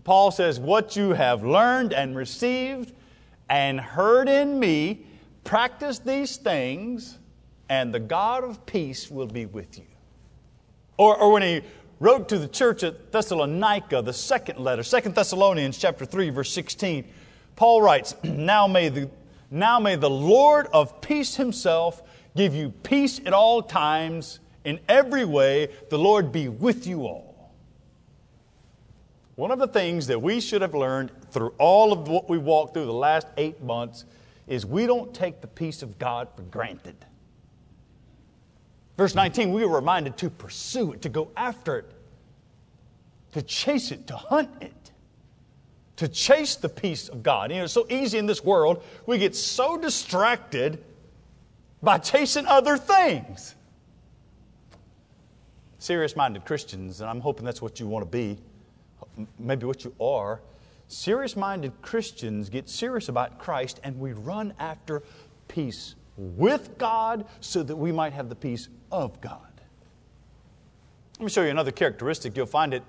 Paul 0.05 0.31
says, 0.31 0.61
What 0.61 0.97
you 0.97 1.13
have 1.13 1.45
learned 1.45 1.93
and 1.93 2.17
received 2.17 2.93
and 3.49 3.81
heard 3.81 4.29
in 4.29 4.59
me, 4.59 5.07
practice 5.45 5.99
these 5.99 6.37
things, 6.37 7.19
and 7.69 7.95
the 7.95 8.01
God 8.01 8.45
of 8.45 8.67
peace 8.67 9.11
will 9.11 9.27
be 9.27 9.47
with 9.47 9.79
you. 9.79 9.87
Or, 10.97 11.17
or 11.17 11.33
when 11.33 11.43
he 11.43 11.63
wrote 11.99 12.29
to 12.29 12.39
the 12.39 12.49
church 12.49 12.83
at 12.83 13.11
Thessalonica, 13.11 14.03
the 14.03 14.13
second 14.13 14.59
letter, 14.59 14.83
Second 14.83 15.15
Thessalonians 15.15 15.79
chapter 15.79 16.05
3, 16.05 16.31
verse 16.31 16.53
16, 16.53 17.05
Paul 17.57 17.83
writes, 17.83 18.15
Now 18.25 18.67
may 18.67 18.89
the 18.89 19.09
now 19.51 19.81
may 19.81 19.97
the 19.97 20.11
Lord 20.11 20.69
of 20.73 21.01
peace 21.01 21.37
himself 21.37 22.03
give 22.37 22.55
you 22.55 22.71
peace 22.71 23.21
at 23.27 23.33
all 23.33 23.63
times, 23.63 24.39
in 24.65 24.79
every 24.89 25.25
way. 25.25 25.69
The 25.89 25.99
Lord 25.99 26.33
be 26.33 26.49
with 26.49 26.87
you 26.87 27.03
all. 27.03 27.53
One 29.35 29.51
of 29.51 29.59
the 29.59 29.67
things 29.67 30.07
that 30.09 30.21
we 30.21 30.41
should 30.41 30.63
have 30.63 30.75
learned 30.75 31.11
through 31.31 31.55
all 31.59 31.93
of 31.93 32.09
what 32.09 32.29
we 32.29 32.39
walked 32.39 32.75
through 32.75 32.87
the 32.87 32.93
last 32.93 33.27
eight 33.37 33.63
months 33.63 34.05
is 34.47 34.67
we 34.67 34.87
don't 34.87 35.15
take 35.15 35.41
the 35.41 35.47
peace 35.47 35.83
of 35.83 35.99
God 35.99 36.29
for 36.37 36.43
granted. 36.43 36.97
Verse 38.99 39.15
19, 39.15 39.53
we 39.53 39.65
were 39.65 39.77
reminded 39.77 40.19
to 40.19 40.29
pursue 40.29 40.93
it, 40.93 41.03
to 41.03 41.09
go 41.09 41.31
after 41.37 41.79
it, 41.79 41.91
to 43.33 43.41
chase 43.41 43.93
it, 43.93 44.07
to 44.09 44.17
hunt 44.17 44.51
it 44.61 44.75
to 46.01 46.09
chase 46.09 46.57
the 46.57 46.69
peace 46.71 47.11
of 47.11 47.23
God. 47.23 47.51
You 47.51 47.59
know, 47.59 47.65
it's 47.65 47.75
so 47.75 47.87
easy 47.91 48.17
in 48.17 48.25
this 48.25 48.43
world. 48.43 48.83
We 49.05 49.19
get 49.19 49.37
so 49.37 49.77
distracted 49.77 50.83
by 51.83 51.99
chasing 51.99 52.47
other 52.47 52.79
things. 52.79 53.55
Serious 55.79 56.17
minded 56.17 56.47
Christians, 56.47 57.03
and 57.03 57.11
I'm 57.11 57.21
hoping 57.21 57.45
that's 57.45 57.61
what 57.61 57.81
you 57.81 57.87
want 57.87 58.03
to 58.03 58.11
be, 58.11 58.39
maybe 59.39 59.67
what 59.67 59.85
you 59.85 59.95
are. 60.01 60.41
Serious 60.89 61.37
minded 61.37 61.73
Christians 61.83 62.49
get 62.49 62.71
serious 62.71 63.11
about 63.11 63.39
Christ 63.39 63.79
and 63.85 64.01
we 64.01 64.15
run 64.15 64.55
after 64.59 65.03
peace 65.49 65.97
with 66.17 66.79
God 66.79 67.27
so 67.41 67.63
that 67.63 67.77
we 67.77 67.93
might 67.93 68.15
have 68.15 68.31
the 68.31 68.35
peace 68.35 68.71
of 68.91 69.21
God. 69.21 69.39
Let 71.19 71.25
me 71.25 71.31
show 71.31 71.43
you 71.43 71.51
another 71.51 71.73
characteristic. 71.73 72.39
You'll 72.39 72.47
find 72.47 72.73
it 72.73 72.85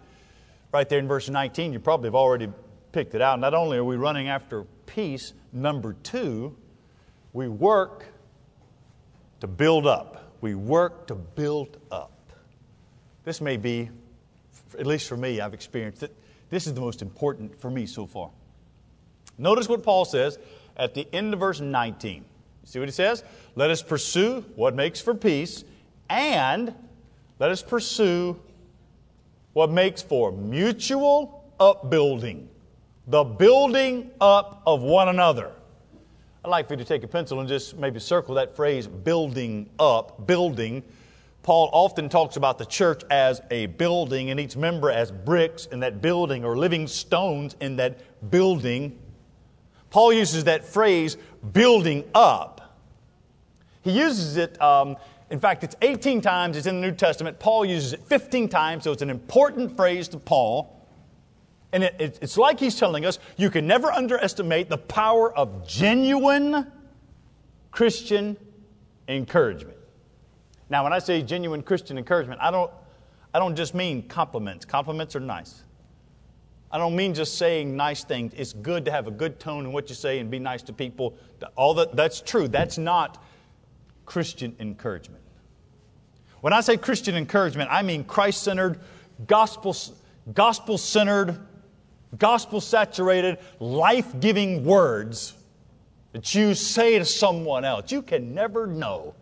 right 0.72 0.88
there 0.88 1.00
in 1.00 1.10
verse 1.10 1.28
19. 1.28 1.74
You 1.74 1.80
probably 1.82 2.08
have 2.08 2.16
already 2.16 2.48
picked 2.92 3.16
it 3.16 3.22
out. 3.22 3.40
Not 3.40 3.54
only 3.54 3.78
are 3.78 3.84
we 3.84 3.96
running 3.96 4.28
after 4.28 4.66
peace, 4.86 5.34
number 5.54 5.94
two, 6.04 6.56
we 7.34 7.48
work 7.48 8.06
to 9.40 9.48
build 9.48 9.88
up. 9.88 10.34
We 10.42 10.56
work 10.56 11.08
to 11.08 11.16
build 11.16 11.78
up. 11.92 12.12
This 13.24 13.42
may 13.42 13.58
be, 13.58 13.90
at 14.78 14.88
least 14.88 15.08
for 15.08 15.18
me, 15.18 15.40
I've 15.40 15.54
experienced 15.54 16.04
it. 16.04 16.16
This 16.50 16.68
is 16.68 16.74
the 16.74 16.82
most 16.82 17.02
important 17.02 17.60
for 17.60 17.70
me 17.70 17.86
so 17.86 18.06
far. 18.06 18.30
Notice 19.38 19.70
what 19.70 19.84
Paul 19.84 20.06
says 20.06 20.38
at 20.76 20.94
the 20.94 21.08
end 21.14 21.34
of 21.34 21.40
verse 21.40 21.60
19. 21.60 22.16
You 22.16 22.24
See 22.66 22.80
what 22.80 22.88
he 22.88 22.94
says? 22.94 23.24
Let 23.56 23.72
us 23.72 23.82
pursue 23.82 24.42
what 24.56 24.76
makes 24.76 25.00
for 25.02 25.16
peace, 25.16 25.64
and 26.10 26.74
let 27.40 27.52
us 27.52 27.64
pursue 27.64 28.40
what 29.54 29.72
makes 29.72 30.02
for 30.02 30.32
mutual 30.32 31.52
upbuilding 31.60 32.50
the 33.12 33.26
building 33.26 34.10
up 34.22 34.62
of 34.66 34.82
one 34.82 35.10
another. 35.10 35.52
I'd 36.46 36.48
like 36.48 36.68
for 36.68 36.76
you 36.76 36.78
to 36.78 36.86
take 36.86 37.04
a 37.04 37.08
pencil 37.08 37.42
and 37.42 37.50
just 37.50 37.78
maybe 37.78 38.00
circle 38.00 38.36
that 38.36 38.56
phrase 38.56 38.88
building 38.88 39.70
up, 39.80 40.26
building. 40.26 40.82
Paul 41.44 41.70
often 41.74 42.08
talks 42.08 42.38
about 42.38 42.58
the 42.58 42.66
church 42.66 43.04
as 43.12 43.42
a 43.52 43.66
building 43.66 44.30
and 44.30 44.40
each 44.40 44.56
member 44.56 44.90
as 44.90 45.12
bricks 45.12 45.66
in 45.66 45.82
that 45.82 46.02
building 46.02 46.46
or 46.46 46.58
living 46.58 46.88
stones 46.88 47.58
in 47.60 47.76
that 47.76 48.00
building. 48.32 48.98
Paul 49.90 50.14
uses 50.14 50.46
that 50.46 50.64
phrase, 50.64 51.18
building 51.52 52.06
up. 52.16 52.80
He 53.82 53.92
uses 53.92 54.38
it, 54.38 54.60
um, 54.62 54.96
in 55.30 55.40
fact, 55.42 55.66
it's 55.66 55.76
18 55.82 56.22
times, 56.22 56.56
it's 56.56 56.66
in 56.66 56.80
the 56.80 56.88
New 56.88 56.96
Testament. 56.96 57.40
Paul 57.40 57.66
uses 57.66 57.92
it 57.92 58.04
15 58.06 58.48
times, 58.48 58.86
so 58.86 58.94
it's 58.94 59.02
an 59.02 59.10
important 59.10 59.76
phrase 59.76 60.08
to 60.10 60.18
Paul. 60.18 60.81
And 61.74 61.84
it, 61.84 61.96
it, 62.00 62.20
it's 62.22 62.38
like 62.38 62.60
he's 62.60 62.76
telling 62.76 63.06
us 63.06 63.20
you 63.38 63.50
can 63.50 63.66
never 63.66 63.92
underestimate 63.92 64.70
the 64.70 64.78
power 64.78 65.36
of 65.36 65.68
genuine 65.68 66.72
Christian 67.72 68.38
encouragement. 69.08 69.78
Now, 70.70 70.84
when 70.84 70.94
I 70.94 71.00
say 71.00 71.22
genuine 71.22 71.62
Christian 71.64 71.98
encouragement, 71.98 72.40
I 72.42 72.52
don't, 72.52 72.72
I 73.34 73.40
don't 73.40 73.56
just 73.56 73.74
mean 73.74 74.08
compliments. 74.08 74.66
Compliments 74.66 75.16
are 75.16 75.22
nice. 75.22 75.64
I 76.72 76.78
don't 76.78 76.96
mean 76.96 77.14
just 77.14 77.38
saying 77.38 77.76
nice 77.76 78.04
things. 78.06 78.34
It's 78.36 78.54
good 78.54 78.86
to 78.86 78.92
have 78.92 79.08
a 79.08 79.12
good 79.12 79.40
tone 79.40 79.66
in 79.66 79.74
what 79.74 79.90
you 79.90 79.96
say 79.96 80.20
and 80.20 80.32
be 80.32 80.40
nice 80.40 80.62
to 80.64 80.74
people. 80.74 81.18
All 81.56 81.74
that, 81.74 81.96
that's 81.96 82.22
true. 82.22 82.48
That's 82.48 82.78
not 82.78 83.22
Christian 84.06 84.56
encouragement. 84.60 85.22
When 86.40 86.54
I 86.54 86.62
say 86.62 86.78
Christian 86.78 87.16
encouragement, 87.16 87.70
I 87.72 87.82
mean 87.82 88.04
Christ 88.04 88.44
centered, 88.44 88.80
gospel 89.28 89.74
centered, 90.78 91.40
gospel 92.18 92.62
saturated, 92.62 93.38
life 93.60 94.20
giving 94.20 94.64
words 94.64 95.34
that 96.14 96.36
you 96.36 96.54
say 96.54 97.00
to 97.00 97.06
someone 97.06 97.64
else. 97.66 97.92
You 97.92 98.02
can 98.02 98.34
never 98.34 98.68
know 98.68 99.14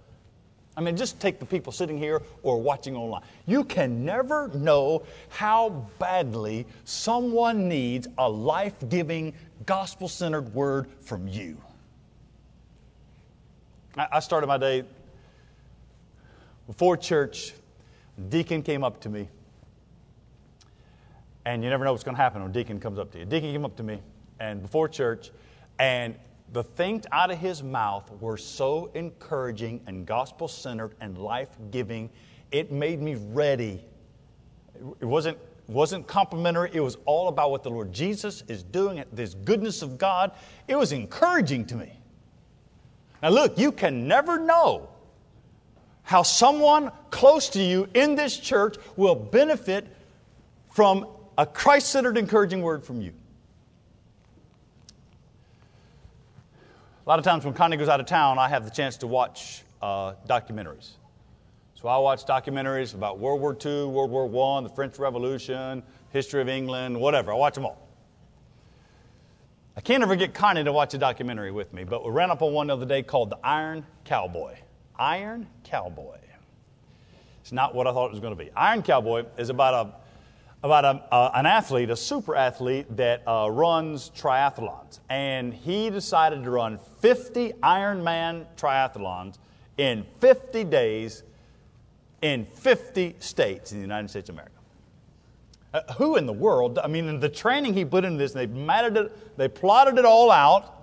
I 0.80 0.82
mean, 0.82 0.96
just 0.96 1.20
take 1.20 1.40
the 1.40 1.46
people 1.46 1.74
sitting 1.74 1.98
here 1.98 2.22
or 2.42 2.62
watching 2.62 2.96
online. 2.96 3.22
You 3.46 3.66
can 3.66 4.06
never 4.06 4.48
know 4.48 5.04
how 5.28 5.86
badly 6.00 6.66
someone 6.86 7.68
needs 7.68 8.08
a 8.18 8.30
life 8.30 8.76
giving, 8.88 9.34
gospel 9.66 10.08
centered 10.08 10.54
word 10.54 10.88
from 11.02 11.28
you. 11.28 11.58
I 13.98 14.22
started 14.22 14.48
my 14.48 14.58
day 14.58 14.86
before 16.66 16.96
church. 16.96 17.52
Deacon 18.30 18.64
came 18.64 18.86
up 18.86 19.02
to 19.02 19.10
me. 19.10 19.28
And 21.50 21.64
you 21.64 21.72
never 21.72 21.84
know 21.84 21.94
what's 21.94 22.04
going 22.04 22.16
to 22.16 22.22
happen 22.22 22.44
when 22.44 22.52
deacon 22.52 22.80
comes 22.80 23.00
up 23.00 23.12
to 23.14 23.18
you. 23.18 23.26
Deacon 23.26 23.52
came 23.52 23.66
up 23.66 23.76
to 23.78 23.82
me 23.82 24.02
and 24.40 24.62
before 24.62 24.88
church, 24.88 25.32
and 25.80 26.14
the 26.54 26.62
things 26.64 27.06
out 27.12 27.32
of 27.32 27.40
his 27.40 27.64
mouth 27.64 28.08
were 28.22 28.38
so 28.38 28.92
encouraging 28.94 29.82
and 29.88 30.06
gospel 30.06 30.48
centered 30.48 30.94
and 31.02 31.18
life 31.18 31.50
giving. 31.72 32.12
It 32.52 32.72
made 32.72 33.02
me 33.02 33.16
ready. 33.16 33.84
It 35.00 35.06
wasn't, 35.06 35.40
wasn't 35.68 36.06
complimentary, 36.06 36.70
it 36.72 36.82
was 36.82 36.98
all 37.06 37.30
about 37.30 37.50
what 37.50 37.64
the 37.64 37.72
Lord 37.72 37.92
Jesus 37.92 38.44
is 38.48 38.62
doing, 38.62 39.04
this 39.12 39.34
goodness 39.34 39.82
of 39.82 39.98
God. 39.98 40.34
It 40.68 40.76
was 40.76 40.92
encouraging 40.92 41.66
to 41.66 41.76
me. 41.76 41.92
Now, 43.24 43.30
look, 43.30 43.58
you 43.58 43.72
can 43.72 44.08
never 44.08 44.38
know 44.38 44.88
how 46.04 46.22
someone 46.22 46.92
close 47.10 47.50
to 47.50 47.60
you 47.60 47.90
in 47.96 48.14
this 48.14 48.38
church 48.38 48.76
will 48.96 49.16
benefit 49.16 49.88
from 50.70 51.08
a 51.40 51.46
Christ 51.46 51.90
centered, 51.90 52.18
encouraging 52.18 52.62
word 52.62 52.84
from 52.84 53.00
you. 53.00 53.14
A 57.06 57.10
lot 57.10 57.18
of 57.18 57.24
times 57.24 57.46
when 57.46 57.54
Connie 57.54 57.78
goes 57.78 57.88
out 57.88 58.02
of 58.02 58.08
town, 58.08 58.38
I 58.38 58.50
have 58.50 58.66
the 58.66 58.70
chance 58.70 58.98
to 58.98 59.08
watch 59.08 59.64
uh, 59.82 60.16
documentaries. 60.28 60.92
So 61.76 61.88
I 61.88 61.98
watch 61.98 62.26
documentaries 62.26 62.94
about 62.94 63.20
World 63.20 63.40
War 63.40 63.58
II, 63.66 63.86
World 63.86 64.12
War 64.12 64.58
I, 64.58 64.64
the 64.64 64.70
French 64.70 65.00
Revolution, 65.00 65.82
history 66.10 66.42
of 66.42 66.50
England, 66.50 67.00
whatever. 67.00 67.32
I 67.32 67.36
watch 67.36 67.56
them 67.56 67.66
all. 67.66 67.88
I 69.78 69.82
can't 69.82 70.04
ever 70.04 70.18
get 70.18 70.34
Connie 70.34 70.66
to 70.66 70.74
watch 70.74 70.94
a 70.94 70.98
documentary 70.98 71.52
with 71.52 71.72
me, 71.72 71.86
but 71.86 72.04
we 72.04 72.12
ran 72.12 72.32
up 72.32 72.42
on 72.42 72.52
one 72.52 72.68
the 72.68 72.74
other 72.74 72.86
day 72.86 73.02
called 73.02 73.30
The 73.30 73.40
Iron 73.46 73.86
Cowboy. 74.04 74.58
Iron 74.98 75.48
Cowboy. 75.64 76.18
It's 77.40 77.54
not 77.54 77.74
what 77.74 77.88
I 77.88 77.94
thought 77.94 78.08
it 78.08 78.12
was 78.12 78.20
going 78.20 78.38
to 78.38 78.44
be. 78.44 78.52
Iron 78.58 78.84
Cowboy 78.84 79.24
is 79.38 79.50
about 79.50 79.74
a 79.74 80.09
about 80.62 80.84
a, 80.84 81.14
uh, 81.14 81.32
an 81.36 81.46
athlete, 81.46 81.90
a 81.90 81.96
super 81.96 82.36
athlete 82.36 82.98
that 82.98 83.24
uh, 83.26 83.50
runs 83.50 84.12
triathlons. 84.16 85.00
And 85.10 85.54
he 85.54 85.90
decided 85.90 86.44
to 86.44 86.50
run 86.50 86.80
50 87.00 87.54
Ironman 87.64 88.46
triathlons 88.58 89.38
in 89.78 90.06
50 90.20 90.66
days 90.66 91.24
in 92.22 92.46
50 92.46 93.16
states 93.20 93.72
in 93.72 93.78
the 93.78 93.82
United 93.82 94.10
States 94.10 94.30
of 94.30 94.36
America. 94.36 94.54
Uh, 95.74 95.94
who 95.94 96.18
in 96.18 96.26
the 96.26 96.34
world? 96.34 96.80
I 96.80 96.88
mean, 96.88 97.20
the 97.20 97.30
training 97.30 97.74
he 97.74 97.86
put 97.86 98.04
into 98.04 98.18
this, 98.18 98.34
they 98.34 98.48
matted 98.48 98.98
it, 98.98 99.38
they 99.38 99.48
plotted 99.48 99.98
it 99.98 100.06
all 100.06 100.32
out. 100.32 100.76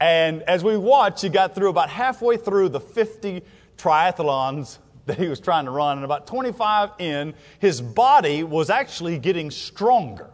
And 0.00 0.42
as 0.42 0.64
we 0.64 0.76
watched, 0.76 1.22
he 1.22 1.28
got 1.28 1.54
through 1.54 1.68
about 1.68 1.90
halfway 1.90 2.36
through 2.36 2.70
the 2.70 2.80
50 2.80 3.42
triathlons 3.76 4.78
that 5.08 5.18
he 5.18 5.28
was 5.28 5.40
trying 5.40 5.64
to 5.64 5.70
run, 5.70 5.98
and 5.98 6.04
about 6.04 6.26
25 6.26 6.90
in, 6.98 7.34
his 7.58 7.80
body 7.80 8.44
was 8.44 8.70
actually 8.70 9.18
getting 9.18 9.50
stronger. 9.50 10.30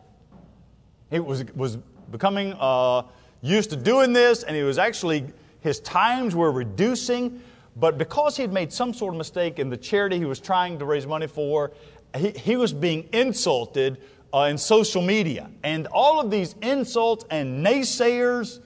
He 1.10 1.20
was, 1.20 1.44
was 1.54 1.76
becoming 2.10 2.54
uh, 2.58 3.02
used 3.40 3.70
to 3.70 3.76
doing 3.76 4.12
this, 4.12 4.42
and 4.42 4.56
he 4.56 4.62
was 4.62 4.78
actually, 4.78 5.26
his 5.60 5.80
times 5.80 6.34
were 6.34 6.52
reducing. 6.52 7.40
But 7.76 7.98
because 7.98 8.36
he 8.36 8.42
had 8.42 8.52
made 8.52 8.72
some 8.72 8.92
sort 8.92 9.14
of 9.14 9.18
mistake 9.18 9.58
in 9.58 9.70
the 9.70 9.76
charity 9.76 10.18
he 10.18 10.24
was 10.24 10.40
trying 10.40 10.78
to 10.78 10.84
raise 10.84 11.06
money 11.06 11.26
for, 11.26 11.72
he, 12.16 12.30
he 12.30 12.56
was 12.56 12.72
being 12.72 13.08
insulted 13.12 14.00
uh, 14.32 14.42
in 14.50 14.58
social 14.58 15.02
media. 15.02 15.50
And 15.62 15.86
all 15.88 16.20
of 16.20 16.30
these 16.30 16.54
insults 16.62 17.24
and 17.30 17.64
naysayers, 17.64 18.60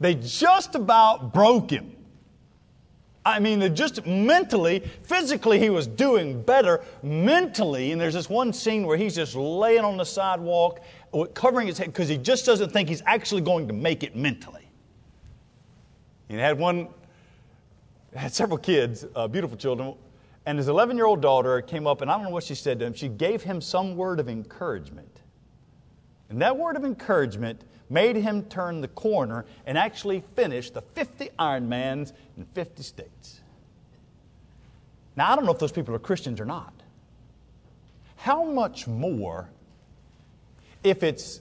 they 0.00 0.14
just 0.14 0.74
about 0.74 1.32
broke 1.32 1.70
him. 1.70 1.93
I 3.26 3.38
mean, 3.38 3.74
just 3.74 4.04
mentally, 4.04 4.80
physically, 5.02 5.58
he 5.58 5.70
was 5.70 5.86
doing 5.86 6.42
better. 6.42 6.82
Mentally, 7.02 7.92
and 7.92 8.00
there's 8.00 8.14
this 8.14 8.28
one 8.28 8.52
scene 8.52 8.86
where 8.86 8.98
he's 8.98 9.14
just 9.14 9.34
laying 9.34 9.84
on 9.84 9.96
the 9.96 10.04
sidewalk, 10.04 10.80
covering 11.32 11.66
his 11.66 11.78
head, 11.78 11.86
because 11.86 12.08
he 12.08 12.18
just 12.18 12.44
doesn't 12.44 12.70
think 12.70 12.88
he's 12.88 13.02
actually 13.06 13.40
going 13.40 13.66
to 13.68 13.72
make 13.72 14.02
it 14.02 14.14
mentally. 14.14 14.68
He 16.28 16.36
had 16.36 16.58
one, 16.58 16.88
had 18.14 18.34
several 18.34 18.58
kids, 18.58 19.06
uh, 19.16 19.26
beautiful 19.26 19.56
children, 19.56 19.94
and 20.44 20.58
his 20.58 20.68
11 20.68 20.96
year 20.96 21.06
old 21.06 21.22
daughter 21.22 21.62
came 21.62 21.86
up, 21.86 22.02
and 22.02 22.10
I 22.10 22.16
don't 22.16 22.24
know 22.24 22.30
what 22.30 22.44
she 22.44 22.54
said 22.54 22.78
to 22.80 22.86
him. 22.86 22.92
She 22.92 23.08
gave 23.08 23.42
him 23.42 23.60
some 23.60 23.96
word 23.96 24.20
of 24.20 24.28
encouragement. 24.28 25.22
And 26.28 26.42
that 26.42 26.56
word 26.56 26.76
of 26.76 26.84
encouragement 26.84 27.62
made 27.90 28.16
him 28.16 28.42
turn 28.44 28.80
the 28.80 28.88
corner 28.88 29.44
and 29.66 29.76
actually 29.76 30.22
finish 30.34 30.70
the 30.70 30.82
50 30.82 31.30
Ironmans 31.38 32.12
in 32.36 32.44
50 32.54 32.82
states. 32.82 33.40
Now, 35.16 35.32
I 35.32 35.36
don't 35.36 35.44
know 35.44 35.52
if 35.52 35.58
those 35.58 35.72
people 35.72 35.94
are 35.94 36.00
Christians 36.00 36.40
or 36.40 36.44
not. 36.44 36.72
How 38.16 38.44
much 38.44 38.86
more 38.86 39.48
if 40.82 41.02
it's 41.02 41.40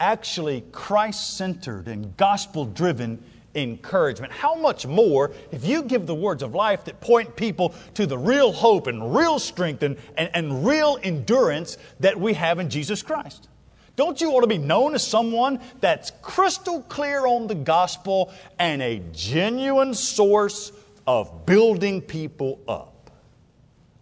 actually 0.00 0.64
Christ 0.72 1.36
centered 1.36 1.88
and 1.88 2.16
gospel 2.16 2.64
driven 2.64 3.22
encouragement? 3.54 4.32
How 4.32 4.54
much 4.54 4.86
more 4.86 5.32
if 5.52 5.64
you 5.64 5.82
give 5.82 6.06
the 6.06 6.14
words 6.14 6.42
of 6.42 6.54
life 6.54 6.84
that 6.86 7.00
point 7.00 7.36
people 7.36 7.74
to 7.94 8.06
the 8.06 8.18
real 8.18 8.50
hope 8.52 8.86
and 8.86 9.14
real 9.14 9.38
strength 9.38 9.82
and, 9.82 9.96
and, 10.16 10.30
and 10.34 10.66
real 10.66 10.98
endurance 11.02 11.76
that 12.00 12.18
we 12.18 12.32
have 12.34 12.58
in 12.58 12.70
Jesus 12.70 13.02
Christ? 13.02 13.48
Don't 13.94 14.20
you 14.20 14.30
want 14.30 14.44
to 14.44 14.48
be 14.48 14.58
known 14.58 14.94
as 14.94 15.06
someone 15.06 15.60
that's 15.80 16.12
crystal 16.22 16.80
clear 16.82 17.26
on 17.26 17.46
the 17.46 17.54
gospel 17.54 18.32
and 18.58 18.80
a 18.80 19.02
genuine 19.12 19.92
source 19.94 20.72
of 21.06 21.44
building 21.44 22.00
people 22.00 22.58
up? 22.66 23.10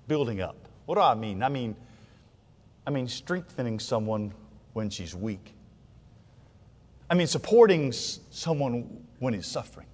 Building 0.06 0.40
up. 0.40 0.56
What 0.86 0.94
do 0.94 1.00
I 1.00 1.14
mean? 1.14 1.42
I 1.42 1.48
mean, 1.48 1.74
I 2.86 2.90
mean 2.90 3.08
strengthening 3.08 3.80
someone 3.80 4.32
when 4.74 4.90
she's 4.90 5.14
weak. 5.14 5.54
I 7.08 7.14
mean 7.14 7.26
supporting 7.26 7.90
someone 7.90 9.04
when 9.18 9.34
he's 9.34 9.46
suffering. 9.46 9.86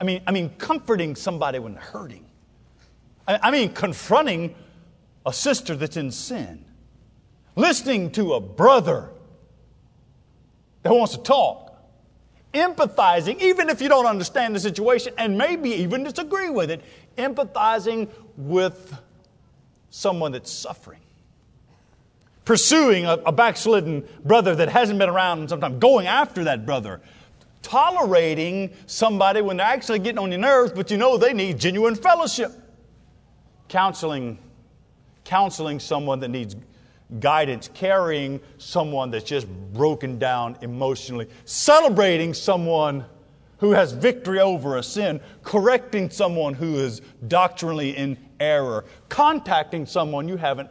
I 0.00 0.04
mean, 0.04 0.22
I 0.26 0.32
mean 0.32 0.50
comforting 0.56 1.14
somebody 1.14 1.58
when 1.58 1.74
hurting. 1.74 2.24
I, 3.28 3.38
I 3.42 3.50
mean 3.50 3.72
confronting 3.74 4.54
a 5.26 5.32
sister 5.32 5.76
that's 5.76 5.98
in 5.98 6.10
sin 6.10 6.64
listening 7.56 8.10
to 8.12 8.34
a 8.34 8.40
brother 8.40 9.10
that 10.82 10.92
wants 10.92 11.16
to 11.16 11.22
talk, 11.22 11.74
empathizing, 12.54 13.40
even 13.40 13.68
if 13.68 13.80
you 13.80 13.88
don't 13.88 14.06
understand 14.06 14.54
the 14.54 14.60
situation 14.60 15.14
and 15.18 15.36
maybe 15.38 15.70
even 15.70 16.04
disagree 16.04 16.50
with 16.50 16.70
it, 16.70 16.82
empathizing 17.16 18.08
with 18.36 18.98
someone 19.90 20.32
that's 20.32 20.50
suffering. 20.50 21.00
Pursuing 22.44 23.06
a, 23.06 23.12
a 23.26 23.32
backslidden 23.32 24.06
brother 24.24 24.54
that 24.56 24.68
hasn't 24.68 24.98
been 24.98 25.08
around 25.08 25.40
and 25.40 25.48
sometimes 25.48 25.78
going 25.78 26.06
after 26.06 26.44
that 26.44 26.66
brother. 26.66 27.00
Tolerating 27.62 28.72
somebody 28.86 29.40
when 29.40 29.58
they're 29.58 29.66
actually 29.66 30.00
getting 30.00 30.18
on 30.18 30.32
your 30.32 30.40
nerves, 30.40 30.72
but 30.72 30.90
you 30.90 30.96
know 30.96 31.16
they 31.16 31.32
need 31.32 31.60
genuine 31.60 31.94
fellowship. 31.94 32.50
Counseling, 33.68 34.38
counseling 35.24 35.78
someone 35.78 36.18
that 36.20 36.28
needs 36.28 36.56
guidance, 37.20 37.68
carrying 37.74 38.40
someone 38.58 39.10
that's 39.10 39.24
just 39.24 39.46
broken 39.72 40.18
down 40.18 40.56
emotionally, 40.62 41.28
celebrating 41.44 42.34
someone 42.34 43.04
who 43.58 43.70
has 43.70 43.92
victory 43.92 44.40
over 44.40 44.76
a 44.76 44.82
sin, 44.82 45.20
correcting 45.42 46.10
someone 46.10 46.54
who 46.54 46.76
is 46.76 47.00
doctrinally 47.28 47.96
in 47.96 48.16
error, 48.40 48.84
contacting 49.08 49.86
someone 49.86 50.26
you 50.26 50.36
haven't 50.36 50.68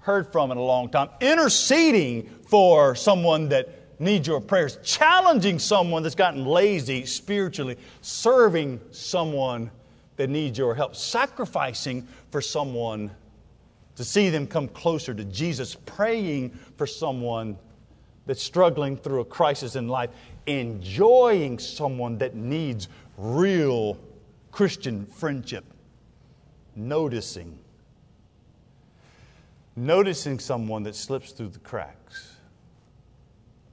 heard 0.00 0.30
from 0.32 0.50
in 0.50 0.58
a 0.58 0.62
long 0.62 0.88
time, 0.88 1.08
interceding 1.20 2.28
for 2.48 2.94
someone 2.96 3.48
that 3.48 3.68
needs 4.00 4.26
your 4.26 4.40
prayers, 4.40 4.78
challenging 4.82 5.58
someone 5.58 6.02
that's 6.02 6.16
gotten 6.16 6.44
lazy 6.44 7.06
spiritually, 7.06 7.76
serving 8.00 8.80
someone 8.90 9.70
that 10.16 10.28
needs 10.28 10.58
your 10.58 10.74
help, 10.74 10.96
sacrificing 10.96 12.06
for 12.30 12.40
someone 12.40 13.10
to 13.96 14.04
see 14.04 14.30
them 14.30 14.46
come 14.46 14.68
closer 14.68 15.14
to 15.14 15.24
Jesus, 15.24 15.74
praying 15.86 16.50
for 16.76 16.86
someone 16.86 17.58
that's 18.26 18.42
struggling 18.42 18.96
through 18.96 19.20
a 19.20 19.24
crisis 19.24 19.76
in 19.76 19.88
life, 19.88 20.10
enjoying 20.46 21.58
someone 21.58 22.18
that 22.18 22.34
needs 22.34 22.88
real 23.18 23.98
Christian 24.50 25.06
friendship, 25.06 25.64
noticing. 26.76 27.58
Noticing 29.74 30.38
someone 30.38 30.82
that 30.82 30.94
slips 30.94 31.32
through 31.32 31.48
the 31.48 31.58
cracks, 31.58 32.36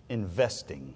investing, 0.07 0.93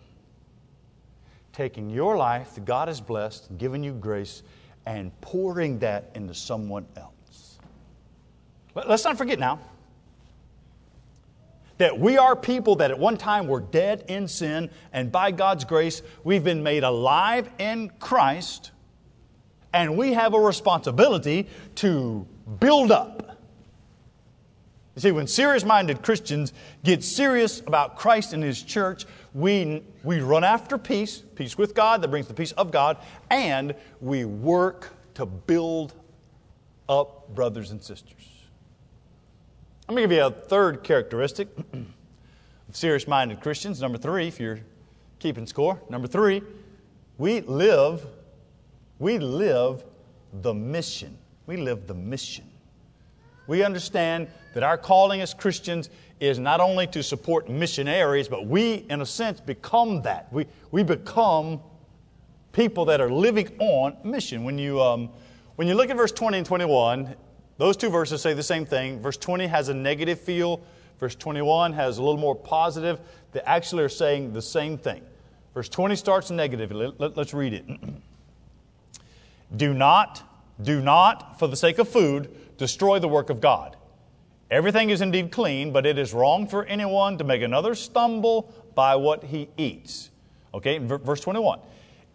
taking 1.51 1.89
your 1.89 2.15
life 2.15 2.55
that 2.55 2.65
God 2.65 2.87
has 2.87 3.01
blessed, 3.01 3.57
given 3.57 3.83
you 3.83 3.91
grace, 3.93 4.43
and 4.85 5.11
pouring 5.21 5.79
that 5.79 6.09
into 6.15 6.33
someone 6.33 6.85
else. 6.95 7.12
Let's 8.75 9.03
not 9.03 9.17
forget 9.17 9.39
now 9.39 9.59
that 11.77 11.99
we 11.99 12.17
are 12.17 12.35
people 12.35 12.75
that 12.77 12.91
at 12.91 12.99
one 12.99 13.17
time 13.17 13.47
were 13.47 13.59
dead 13.59 14.05
in 14.07 14.27
sin, 14.27 14.69
and 14.91 15.11
by 15.11 15.31
God's 15.31 15.65
grace, 15.65 16.01
we've 16.23 16.43
been 16.43 16.63
made 16.63 16.83
alive 16.83 17.49
in 17.57 17.89
Christ, 17.99 18.71
and 19.73 19.97
we 19.97 20.13
have 20.13 20.33
a 20.33 20.39
responsibility 20.39 21.47
to 21.75 22.27
build 22.59 22.91
up. 22.91 23.37
You 24.95 25.01
see, 25.01 25.11
when 25.11 25.25
serious 25.25 25.65
minded 25.65 26.03
Christians 26.03 26.53
get 26.83 27.03
serious 27.03 27.61
about 27.61 27.97
Christ 27.97 28.33
and 28.33 28.43
His 28.43 28.61
church, 28.61 29.05
we, 29.33 29.81
we 30.03 30.19
run 30.19 30.43
after 30.43 30.77
peace, 30.77 31.23
peace 31.35 31.57
with 31.57 31.73
God 31.73 32.03
that 32.03 32.09
brings 32.09 32.27
the 32.27 32.35
peace 32.35 32.51
of 32.51 32.71
God, 32.71 32.97
and 33.31 33.73
we 33.99 34.25
work 34.25 34.93
to 35.15 35.25
build 35.25 35.93
up 36.87 37.33
brothers 37.33 37.71
and 37.71 37.81
sisters. 37.81 38.22
I'm 39.89 39.95
going 39.95 40.07
to 40.07 40.15
give 40.15 40.17
you 40.17 40.25
a 40.25 40.31
third 40.31 40.81
characteristic 40.81 41.49
of 41.73 41.85
serious 42.71 43.05
minded 43.05 43.41
Christians. 43.41 43.81
Number 43.81 43.97
three, 43.97 44.29
if 44.29 44.39
you're 44.39 44.61
keeping 45.19 45.45
score. 45.45 45.77
Number 45.89 46.07
three, 46.07 46.41
we 47.17 47.41
live, 47.41 48.05
we 48.99 49.19
live 49.19 49.83
the 50.41 50.53
mission. 50.53 51.17
We 51.47 51.57
live 51.57 51.85
the 51.85 51.93
mission. 51.93 52.45
We 53.47 53.61
understand 53.61 54.29
that 54.53 54.63
our 54.63 54.77
calling 54.77 55.19
as 55.19 55.33
Christians 55.33 55.89
is 56.21 56.39
not 56.39 56.61
only 56.61 56.87
to 56.87 57.03
support 57.03 57.49
missionaries, 57.49 58.29
but 58.29 58.47
we, 58.47 58.85
in 58.89 59.01
a 59.01 59.05
sense, 59.05 59.41
become 59.41 60.01
that. 60.03 60.31
We, 60.31 60.45
we 60.71 60.83
become 60.83 61.59
people 62.53 62.85
that 62.85 63.01
are 63.01 63.11
living 63.11 63.49
on 63.59 63.97
mission. 64.05 64.45
When 64.45 64.57
you, 64.57 64.81
um, 64.81 65.09
when 65.57 65.67
you 65.67 65.75
look 65.75 65.89
at 65.89 65.97
verse 65.97 66.13
20 66.13 66.37
and 66.37 66.47
21, 66.47 67.15
those 67.57 67.77
two 67.77 67.89
verses 67.89 68.21
say 68.21 68.33
the 68.33 68.43
same 68.43 68.65
thing. 68.65 69.01
Verse 69.01 69.17
20 69.17 69.47
has 69.47 69.69
a 69.69 69.73
negative 69.73 70.19
feel, 70.19 70.61
verse 70.99 71.15
21 71.15 71.73
has 71.73 71.97
a 71.97 72.03
little 72.03 72.19
more 72.19 72.35
positive. 72.35 72.99
They 73.31 73.41
actually 73.41 73.83
are 73.83 73.89
saying 73.89 74.33
the 74.33 74.41
same 74.41 74.77
thing. 74.77 75.01
Verse 75.53 75.69
20 75.69 75.95
starts 75.95 76.31
negative. 76.31 76.71
Let, 76.71 77.17
us 77.17 77.33
read 77.33 77.53
it. 77.53 77.65
do 79.55 79.73
not, 79.73 80.23
do 80.61 80.81
not, 80.81 81.37
for 81.37 81.47
the 81.47 81.55
sake 81.55 81.77
of 81.77 81.87
food, 81.87 82.35
destroy 82.57 82.99
the 82.99 83.07
work 83.07 83.29
of 83.29 83.39
God. 83.39 83.75
Everything 84.49 84.89
is 84.89 85.01
indeed 85.01 85.31
clean, 85.31 85.71
but 85.71 85.85
it 85.85 85.97
is 85.97 86.13
wrong 86.13 86.47
for 86.47 86.65
anyone 86.65 87.17
to 87.17 87.23
make 87.23 87.41
another 87.41 87.75
stumble 87.75 88.53
by 88.75 88.95
what 88.95 89.23
he 89.23 89.49
eats. 89.57 90.09
Okay, 90.53 90.77
verse 90.79 91.21
21. 91.21 91.59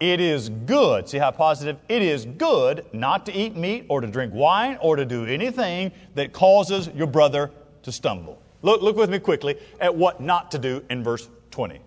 It 0.00 0.20
is 0.20 0.48
good, 0.48 1.08
see 1.08 1.18
how 1.18 1.32
positive? 1.32 1.76
It 1.88 2.02
is 2.02 2.24
good 2.24 2.86
not 2.92 3.26
to 3.26 3.32
eat 3.32 3.56
meat 3.56 3.86
or 3.88 4.00
to 4.00 4.06
drink 4.06 4.32
wine 4.32 4.78
or 4.80 4.94
to 4.94 5.04
do 5.04 5.24
anything 5.24 5.90
that 6.14 6.32
causes 6.32 6.88
your 6.94 7.08
brother 7.08 7.50
to 7.82 7.90
stumble. 7.90 8.40
Look, 8.62 8.80
look 8.80 8.96
with 8.96 9.10
me 9.10 9.18
quickly 9.18 9.56
at 9.80 9.94
what 9.94 10.20
not 10.20 10.52
to 10.52 10.58
do 10.58 10.84
in 10.88 11.02
verse 11.02 11.28
20. 11.50 11.80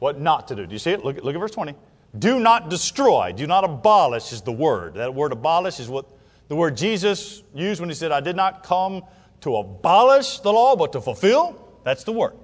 What 0.00 0.20
not 0.20 0.48
to 0.48 0.56
do. 0.56 0.66
Do 0.66 0.72
you 0.72 0.78
see 0.78 0.90
it? 0.90 1.04
Look, 1.04 1.22
look 1.22 1.34
at 1.34 1.38
verse 1.38 1.52
20. 1.52 1.74
Do 2.18 2.38
not 2.38 2.70
destroy, 2.70 3.32
do 3.32 3.46
not 3.46 3.64
abolish 3.64 4.32
is 4.32 4.42
the 4.42 4.52
word. 4.52 4.94
That 4.94 5.14
word 5.14 5.32
abolish 5.32 5.80
is 5.80 5.88
what 5.88 6.06
the 6.48 6.56
word 6.56 6.76
Jesus 6.76 7.42
used 7.54 7.80
when 7.80 7.88
he 7.88 7.94
said, 7.94 8.12
I 8.12 8.20
did 8.20 8.36
not 8.36 8.62
come 8.62 9.02
to 9.40 9.56
abolish 9.56 10.40
the 10.40 10.52
law, 10.52 10.76
but 10.76 10.92
to 10.92 11.00
fulfill. 11.00 11.80
That's 11.84 12.04
the 12.04 12.12
word. 12.12 12.34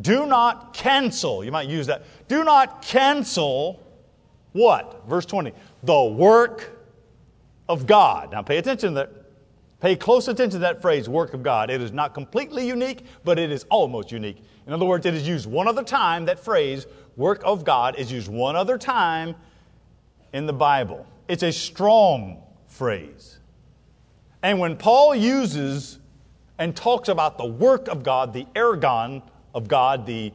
Do 0.00 0.26
not 0.26 0.74
cancel. 0.74 1.44
You 1.44 1.52
might 1.52 1.68
use 1.68 1.86
that. 1.86 2.04
Do 2.28 2.44
not 2.44 2.82
cancel 2.82 3.80
what? 4.52 5.02
Verse 5.08 5.26
20. 5.26 5.52
The 5.82 6.04
work 6.04 6.70
of 7.68 7.86
God. 7.86 8.32
Now 8.32 8.42
pay 8.42 8.58
attention 8.58 8.90
to 8.90 8.94
that. 8.94 9.10
Pay 9.80 9.96
close 9.96 10.28
attention 10.28 10.52
to 10.52 10.58
that 10.60 10.80
phrase, 10.80 11.10
work 11.10 11.34
of 11.34 11.42
God. 11.42 11.68
It 11.68 11.82
is 11.82 11.92
not 11.92 12.14
completely 12.14 12.66
unique, 12.66 13.04
but 13.22 13.38
it 13.38 13.50
is 13.50 13.66
almost 13.68 14.10
unique. 14.10 14.38
In 14.66 14.72
other 14.72 14.86
words, 14.86 15.04
it 15.04 15.12
is 15.12 15.28
used 15.28 15.46
one 15.46 15.68
other 15.68 15.82
time. 15.82 16.24
That 16.24 16.38
phrase, 16.38 16.86
work 17.16 17.42
of 17.44 17.66
God, 17.66 17.96
is 17.98 18.10
used 18.10 18.28
one 18.28 18.56
other 18.56 18.78
time 18.78 19.34
in 20.32 20.46
the 20.46 20.54
Bible. 20.54 21.06
It's 21.28 21.42
a 21.42 21.52
strong 21.52 22.42
phrase. 22.66 23.38
And 24.42 24.58
when 24.58 24.76
Paul 24.76 25.14
uses 25.14 25.98
and 26.58 26.74
talks 26.74 27.08
about 27.08 27.36
the 27.36 27.46
work 27.46 27.88
of 27.88 28.02
God, 28.02 28.32
the 28.32 28.46
ergon 28.54 29.22
of 29.54 29.68
God, 29.68 30.06
the 30.06 30.32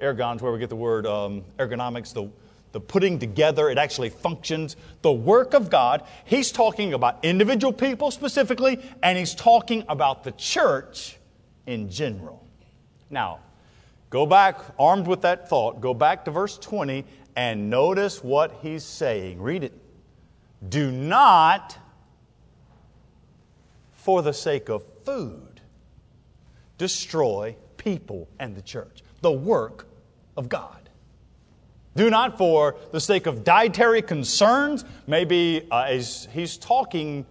ergon's 0.00 0.42
where 0.42 0.52
we 0.52 0.58
get 0.58 0.68
the 0.68 0.76
word 0.76 1.06
um, 1.06 1.44
ergonomics, 1.58 2.12
the, 2.12 2.28
the 2.72 2.80
putting 2.80 3.18
together, 3.18 3.70
it 3.70 3.78
actually 3.78 4.10
functions. 4.10 4.76
The 5.02 5.12
work 5.12 5.54
of 5.54 5.70
God, 5.70 6.02
he's 6.24 6.52
talking 6.52 6.94
about 6.94 7.24
individual 7.24 7.72
people 7.72 8.10
specifically, 8.10 8.80
and 9.02 9.16
he's 9.16 9.34
talking 9.34 9.84
about 9.88 10.24
the 10.24 10.32
church 10.32 11.16
in 11.66 11.90
general. 11.90 12.44
Now, 13.10 13.40
go 14.10 14.26
back, 14.26 14.60
armed 14.78 15.06
with 15.06 15.22
that 15.22 15.48
thought, 15.48 15.80
go 15.80 15.94
back 15.94 16.24
to 16.26 16.30
verse 16.30 16.58
20 16.58 17.04
and 17.36 17.68
notice 17.68 18.24
what 18.24 18.58
he's 18.62 18.82
saying. 18.84 19.40
Read 19.40 19.62
it. 19.62 19.72
Do 20.68 20.90
not, 20.90 21.76
for 23.92 24.22
the 24.22 24.32
sake 24.32 24.68
of 24.68 24.82
food, 25.04 25.60
destroy 26.78 27.56
people 27.76 28.28
and 28.38 28.56
the 28.56 28.62
church, 28.62 29.02
the 29.26 29.32
work 29.32 29.88
of 30.36 30.48
God. 30.48 30.88
Do 31.96 32.10
not 32.10 32.38
for 32.38 32.76
the 32.92 33.00
sake 33.00 33.26
of 33.26 33.42
dietary 33.42 34.00
concerns, 34.00 34.84
maybe 35.08 35.66
uh, 35.68 35.80
as 35.88 36.28
he's 36.30 36.56
talking, 36.56 37.26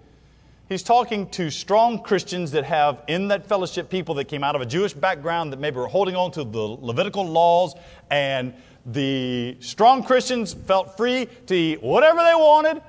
he's 0.68 0.84
talking 0.84 1.30
to 1.30 1.50
strong 1.50 2.04
Christians 2.04 2.52
that 2.52 2.66
have 2.66 3.02
in 3.08 3.30
that 3.30 3.48
fellowship 3.48 3.90
people 3.90 4.14
that 4.16 4.26
came 4.26 4.44
out 4.44 4.56
of 4.56 4.62
a 4.62 4.66
Jewish 4.66 4.92
background 4.92 5.54
that 5.54 5.60
maybe 5.62 5.78
were 5.78 5.88
holding 5.88 6.18
on 6.18 6.32
to 6.32 6.44
the 6.44 6.60
Levitical 6.60 7.26
laws, 7.26 7.76
and 8.12 8.54
the 8.86 9.56
strong 9.62 10.04
Christians 10.04 10.54
felt 10.54 10.98
free 10.98 11.30
to 11.48 11.56
eat 11.56 11.82
whatever 11.82 12.18
they 12.18 12.36
wanted, 12.36 12.82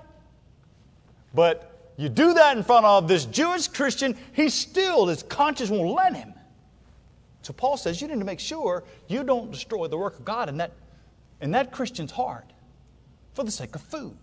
but 1.32 1.92
you 1.96 2.08
do 2.08 2.34
that 2.34 2.56
in 2.56 2.64
front 2.64 2.84
of 2.84 3.06
this 3.06 3.24
Jewish 3.24 3.68
Christian, 3.68 4.16
he 4.32 4.48
still, 4.48 5.06
his 5.06 5.22
conscience 5.22 5.70
won't 5.70 5.94
let 5.94 6.16
him. 6.16 6.32
So 7.46 7.52
Paul 7.52 7.76
says 7.76 8.00
you 8.00 8.08
need 8.08 8.18
to 8.18 8.24
make 8.24 8.40
sure 8.40 8.82
you 9.06 9.22
don't 9.22 9.52
destroy 9.52 9.86
the 9.86 9.96
work 9.96 10.18
of 10.18 10.24
God 10.24 10.48
in 10.48 10.56
that, 10.56 10.72
in 11.40 11.52
that 11.52 11.70
Christian's 11.70 12.10
heart 12.10 12.52
for 13.34 13.44
the 13.44 13.52
sake 13.52 13.76
of 13.76 13.82
food. 13.82 14.16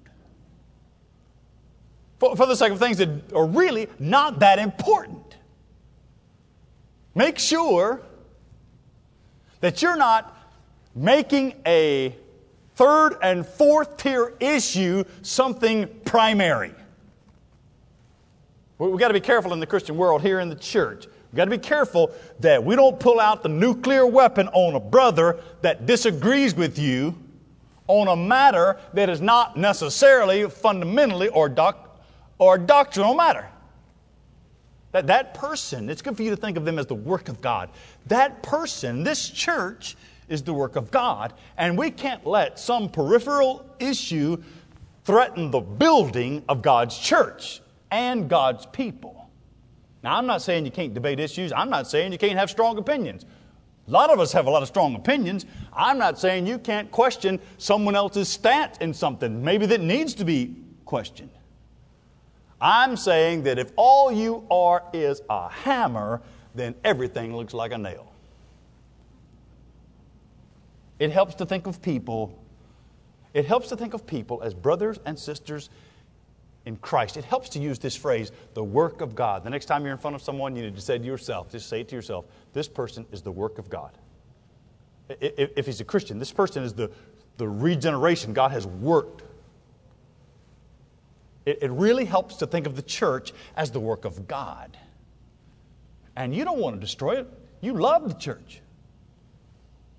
For, 2.19 2.36
for 2.36 2.45
the 2.45 2.57
sake 2.57 2.73
of 2.73 2.79
things 2.79 2.97
that 2.97 3.31
are 3.33 3.45
really 3.45 3.88
not 3.97 4.39
that 4.39 4.59
important. 4.59 5.38
Make 7.15 7.39
sure 7.39 8.01
that 9.62 9.81
you're 9.81 9.95
not 9.95 10.38
making 10.93 11.55
a 11.65 12.13
third 12.75 13.15
and 13.21 13.47
fourth 13.47 13.95
tier 13.95 14.33
issue 14.41 15.05
something 15.21 15.88
primary. 16.03 16.73
We've 18.79 18.99
got 18.99 19.07
to 19.07 19.13
be 19.13 19.21
careful 19.21 19.53
in 19.53 19.62
the 19.62 19.65
Christian 19.65 19.95
world 19.95 20.23
here 20.23 20.41
in 20.41 20.49
the 20.49 20.55
church. 20.55 21.05
We've 21.34 21.38
got 21.38 21.46
to 21.46 21.50
be 21.50 21.58
careful 21.58 22.12
that 22.41 22.63
we 22.63 22.76
don't 22.76 23.00
pull 23.00 23.19
out 23.19 23.41
the 23.41 23.50
nuclear 23.50 24.06
weapon 24.06 24.50
on 24.50 24.76
a 24.76 24.80
brother 24.80 25.39
that 25.63 25.88
disagrees 25.88 26.54
with 26.54 26.78
you 26.78 27.15
on 27.88 28.08
a 28.08 28.15
matter 28.15 28.78
that 28.93 29.10
is 29.10 29.19
not 29.19 29.58
necessarily 29.58 30.48
fundamentally 30.48 31.30
or, 31.30 31.50
doc, 31.50 32.00
or 32.38 32.60
doctrinal 32.60 33.15
matter. 33.15 33.50
That, 34.91 35.08
that 35.08 35.34
person, 35.34 35.89
it's 35.89 36.04
good 36.04 36.15
for 36.15 36.22
you 36.22 36.30
to 36.30 36.36
think 36.36 36.56
of 36.56 36.65
them 36.65 36.78
as 36.78 36.86
the 36.86 36.93
work 36.93 37.30
of 37.30 37.41
God. 37.41 37.72
That 38.06 38.43
person, 38.43 39.04
this 39.04 39.28
church, 39.28 39.96
is 40.30 40.43
the 40.43 40.54
work 40.54 40.76
of 40.76 40.91
God. 40.91 41.34
And 41.58 41.76
we 41.76 41.89
can't 41.89 42.28
let 42.28 42.60
some 42.60 42.89
peripheral 42.89 43.65
issue 43.80 44.38
threaten 45.04 45.50
the 45.50 45.62
building 45.62 46.43
of 46.48 46.62
God's 46.62 46.96
church 46.96 47.63
and 47.89 48.30
God's 48.30 48.67
people. 48.67 49.22
Now, 50.03 50.17
I'm 50.17 50.27
not 50.27 50.41
saying 50.41 50.65
you 50.65 50.71
can't 50.71 50.93
debate 50.93 51.19
issues. 51.19 51.53
I'm 51.53 51.69
not 51.69 51.87
saying 51.87 52.11
you 52.11 52.17
can't 52.17 52.37
have 52.37 52.49
strong 52.49 52.77
opinions. 52.77 53.25
A 53.87 53.91
lot 53.91 54.09
of 54.09 54.19
us 54.19 54.31
have 54.33 54.47
a 54.47 54.49
lot 54.49 54.61
of 54.61 54.67
strong 54.67 54.95
opinions. 54.95 55.45
I'm 55.73 55.97
not 55.97 56.19
saying 56.19 56.45
you 56.45 56.59
can't 56.59 56.91
question 56.91 57.39
someone 57.57 57.95
else's 57.95 58.29
stance 58.29 58.77
in 58.77 58.93
something, 58.93 59.43
maybe 59.43 59.65
that 59.67 59.81
needs 59.81 60.13
to 60.15 60.25
be 60.25 60.55
questioned. 60.85 61.31
I'm 62.61 62.95
saying 62.95 63.43
that 63.43 63.59
if 63.59 63.71
all 63.75 64.11
you 64.11 64.45
are 64.49 64.83
is 64.93 65.21
a 65.29 65.49
hammer, 65.49 66.21
then 66.55 66.75
everything 66.83 67.35
looks 67.35 67.53
like 67.53 67.73
a 67.73 67.77
nail. 67.77 68.13
It 70.99 71.11
helps 71.11 71.35
to 71.35 71.45
think 71.45 71.67
of 71.67 71.81
people, 71.81 72.41
it 73.33 73.45
helps 73.45 73.67
to 73.69 73.75
think 73.75 73.93
of 73.93 74.07
people 74.07 74.41
as 74.43 74.53
brothers 74.53 74.99
and 75.05 75.19
sisters 75.19 75.69
in 76.65 76.78
Christ. 76.78 77.17
It 77.17 77.26
helps 77.26 77.49
to 77.49 77.60
use 77.60 77.80
this 77.80 77.95
phrase, 77.95 78.32
the 78.54 78.63
work 78.63 79.02
of 79.02 79.15
God. 79.15 79.43
The 79.43 79.49
next 79.49 79.65
time 79.65 79.84
you're 79.84 79.91
in 79.91 79.97
front 79.97 80.15
of 80.15 80.21
someone, 80.21 80.56
you 80.56 80.63
need 80.63 80.76
to 80.76 80.82
say 80.82 80.97
to 80.97 81.04
yourself, 81.04 81.52
just 81.52 81.67
say 81.67 81.82
it 81.82 81.89
to 81.89 81.95
yourself, 81.95 82.26
this 82.54 82.67
person 82.67 83.06
is 83.12 83.21
the 83.21 83.32
work 83.32 83.58
of 83.58 83.69
God. 83.69 83.91
If 85.10 85.65
he's 85.65 85.82
a 85.82 85.86
Christian, 85.86 86.19
this 86.19 86.32
person 86.32 86.63
is 86.63 86.73
the, 86.73 86.89
the 87.38 87.47
regeneration 87.47 88.34
God 88.34 88.52
has 88.52 88.65
worked 88.65 89.23
it, 91.45 91.60
it 91.62 91.71
really 91.71 92.06
helps 92.06 92.36
to 92.38 92.47
think 92.47 92.65
of 92.65 92.76
the 92.76 92.82
church 92.82 93.34
as 93.56 93.71
the 93.71 93.80
work 93.80 94.06
of 94.06 94.28
God. 94.28 94.78
And 96.15 96.36
you 96.36 96.45
don't 96.45 96.60
want 96.60 96.76
to 96.76 96.80
destroy 96.80 97.19
it. 97.19 97.28
You 97.62 97.73
love 97.73 98.08
the 98.08 98.15
church. 98.15 98.62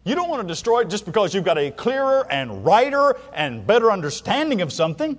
You 0.04 0.14
don't 0.14 0.28
want 0.28 0.42
to 0.42 0.48
destroy 0.48 0.80
it 0.80 0.90
just 0.90 1.06
because 1.06 1.34
you've 1.34 1.44
got 1.44 1.58
a 1.58 1.70
clearer 1.70 2.26
and 2.30 2.64
righter 2.64 3.16
and 3.32 3.66
better 3.66 3.90
understanding 3.90 4.60
of 4.60 4.72
something. 4.72 5.18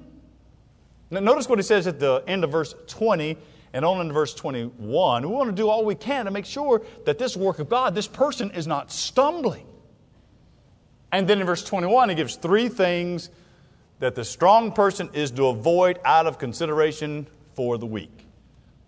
Now, 1.15 1.21
notice 1.21 1.47
what 1.47 1.57
he 1.57 1.63
says 1.63 1.87
at 1.87 1.97
the 1.97 2.21
end 2.27 2.43
of 2.43 2.51
verse 2.51 2.75
20 2.87 3.37
and 3.71 3.85
on 3.85 4.01
into 4.01 4.13
verse 4.13 4.33
21. 4.33 5.27
We 5.27 5.33
want 5.33 5.49
to 5.49 5.55
do 5.55 5.69
all 5.69 5.85
we 5.85 5.95
can 5.95 6.25
to 6.25 6.31
make 6.31 6.45
sure 6.45 6.81
that 7.05 7.17
this 7.17 7.37
work 7.37 7.59
of 7.59 7.69
God, 7.69 7.95
this 7.95 8.07
person 8.07 8.51
is 8.51 8.67
not 8.67 8.91
stumbling. 8.91 9.65
And 11.13 11.25
then 11.25 11.39
in 11.39 11.45
verse 11.45 11.63
21, 11.63 12.09
he 12.09 12.15
gives 12.15 12.35
three 12.35 12.67
things 12.67 13.29
that 13.99 14.13
the 14.13 14.25
strong 14.25 14.73
person 14.73 15.09
is 15.13 15.31
to 15.31 15.47
avoid 15.47 15.99
out 16.03 16.27
of 16.27 16.37
consideration 16.37 17.27
for 17.53 17.77
the 17.77 17.85
weak. 17.85 18.27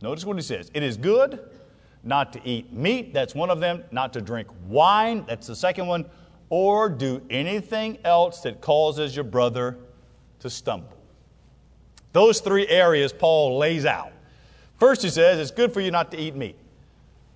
Notice 0.02 0.26
what 0.26 0.36
he 0.36 0.42
says 0.42 0.70
it 0.74 0.84
is 0.84 0.98
good 0.98 1.40
not 2.04 2.34
to 2.34 2.42
eat 2.46 2.74
meat, 2.74 3.14
that's 3.14 3.36
one 3.36 3.50
of 3.50 3.62
them, 3.62 3.86
not 3.92 4.12
to 4.14 4.22
drink 4.22 4.50
wine, 4.68 5.24
that's 5.28 5.48
the 5.48 5.56
second 5.56 5.88
one, 5.88 6.06
or 6.50 6.90
do 6.90 7.22
anything 7.30 7.98
else 8.04 8.42
that 8.42 8.60
causes 8.60 9.16
your 9.16 9.24
brother 9.24 9.78
to 10.40 10.50
stumble. 10.50 10.97
Those 12.14 12.40
three 12.40 12.68
areas 12.68 13.14
Paul 13.14 13.58
lays 13.58 13.86
out. 13.86 14.12
First, 14.80 15.02
he 15.02 15.10
says 15.10 15.40
it's 15.40 15.52
good 15.52 15.74
for 15.74 15.82
you 15.82 15.92
not 15.92 16.12
to 16.12 16.18
eat 16.18 16.36
meat. 16.36 16.56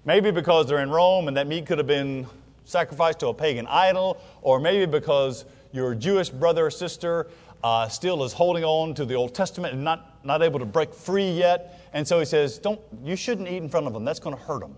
Maybe 0.05 0.31
because 0.31 0.67
they're 0.67 0.81
in 0.81 0.89
Rome 0.89 1.27
and 1.27 1.37
that 1.37 1.47
meat 1.47 1.65
could 1.65 1.77
have 1.77 1.87
been 1.87 2.25
sacrificed 2.65 3.19
to 3.19 3.27
a 3.27 3.33
pagan 3.33 3.67
idol, 3.67 4.19
or 4.41 4.59
maybe 4.59 4.85
because 4.85 5.45
your 5.71 5.93
Jewish 5.95 6.29
brother 6.29 6.67
or 6.67 6.71
sister 6.71 7.27
uh, 7.63 7.87
still 7.87 8.23
is 8.23 8.33
holding 8.33 8.63
on 8.63 8.93
to 8.95 9.05
the 9.05 9.13
Old 9.13 9.35
Testament 9.35 9.73
and 9.73 9.83
not, 9.83 10.25
not 10.25 10.41
able 10.41 10.59
to 10.59 10.65
break 10.65 10.93
free 10.93 11.29
yet. 11.29 11.79
And 11.93 12.07
so 12.07 12.19
he 12.19 12.25
says, 12.25 12.57
Don't, 12.57 12.79
You 13.03 13.15
shouldn't 13.15 13.47
eat 13.47 13.57
in 13.57 13.69
front 13.69 13.87
of 13.87 13.93
them. 13.93 14.05
That's 14.05 14.19
going 14.19 14.35
to 14.35 14.41
hurt 14.41 14.61
them. 14.61 14.75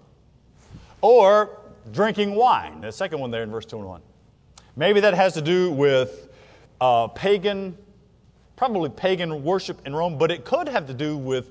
Or 1.01 1.60
drinking 1.91 2.36
wine, 2.36 2.82
the 2.82 2.91
second 2.91 3.19
one 3.19 3.32
there 3.32 3.43
in 3.43 3.51
verse 3.51 3.65
21. 3.65 4.01
Maybe 4.75 4.99
that 5.01 5.13
has 5.13 5.34
to 5.34 5.41
do 5.41 5.71
with 5.71 6.29
uh, 6.82 7.08
pagan, 7.10 7.77
probably 8.63 8.89
pagan 8.89 9.43
worship 9.43 9.86
in 9.86 9.93
Rome, 9.93 10.17
but 10.17 10.32
it 10.32 10.45
could 10.45 10.69
have 10.69 10.88
to 10.88 10.93
do 10.93 11.17
with, 11.17 11.49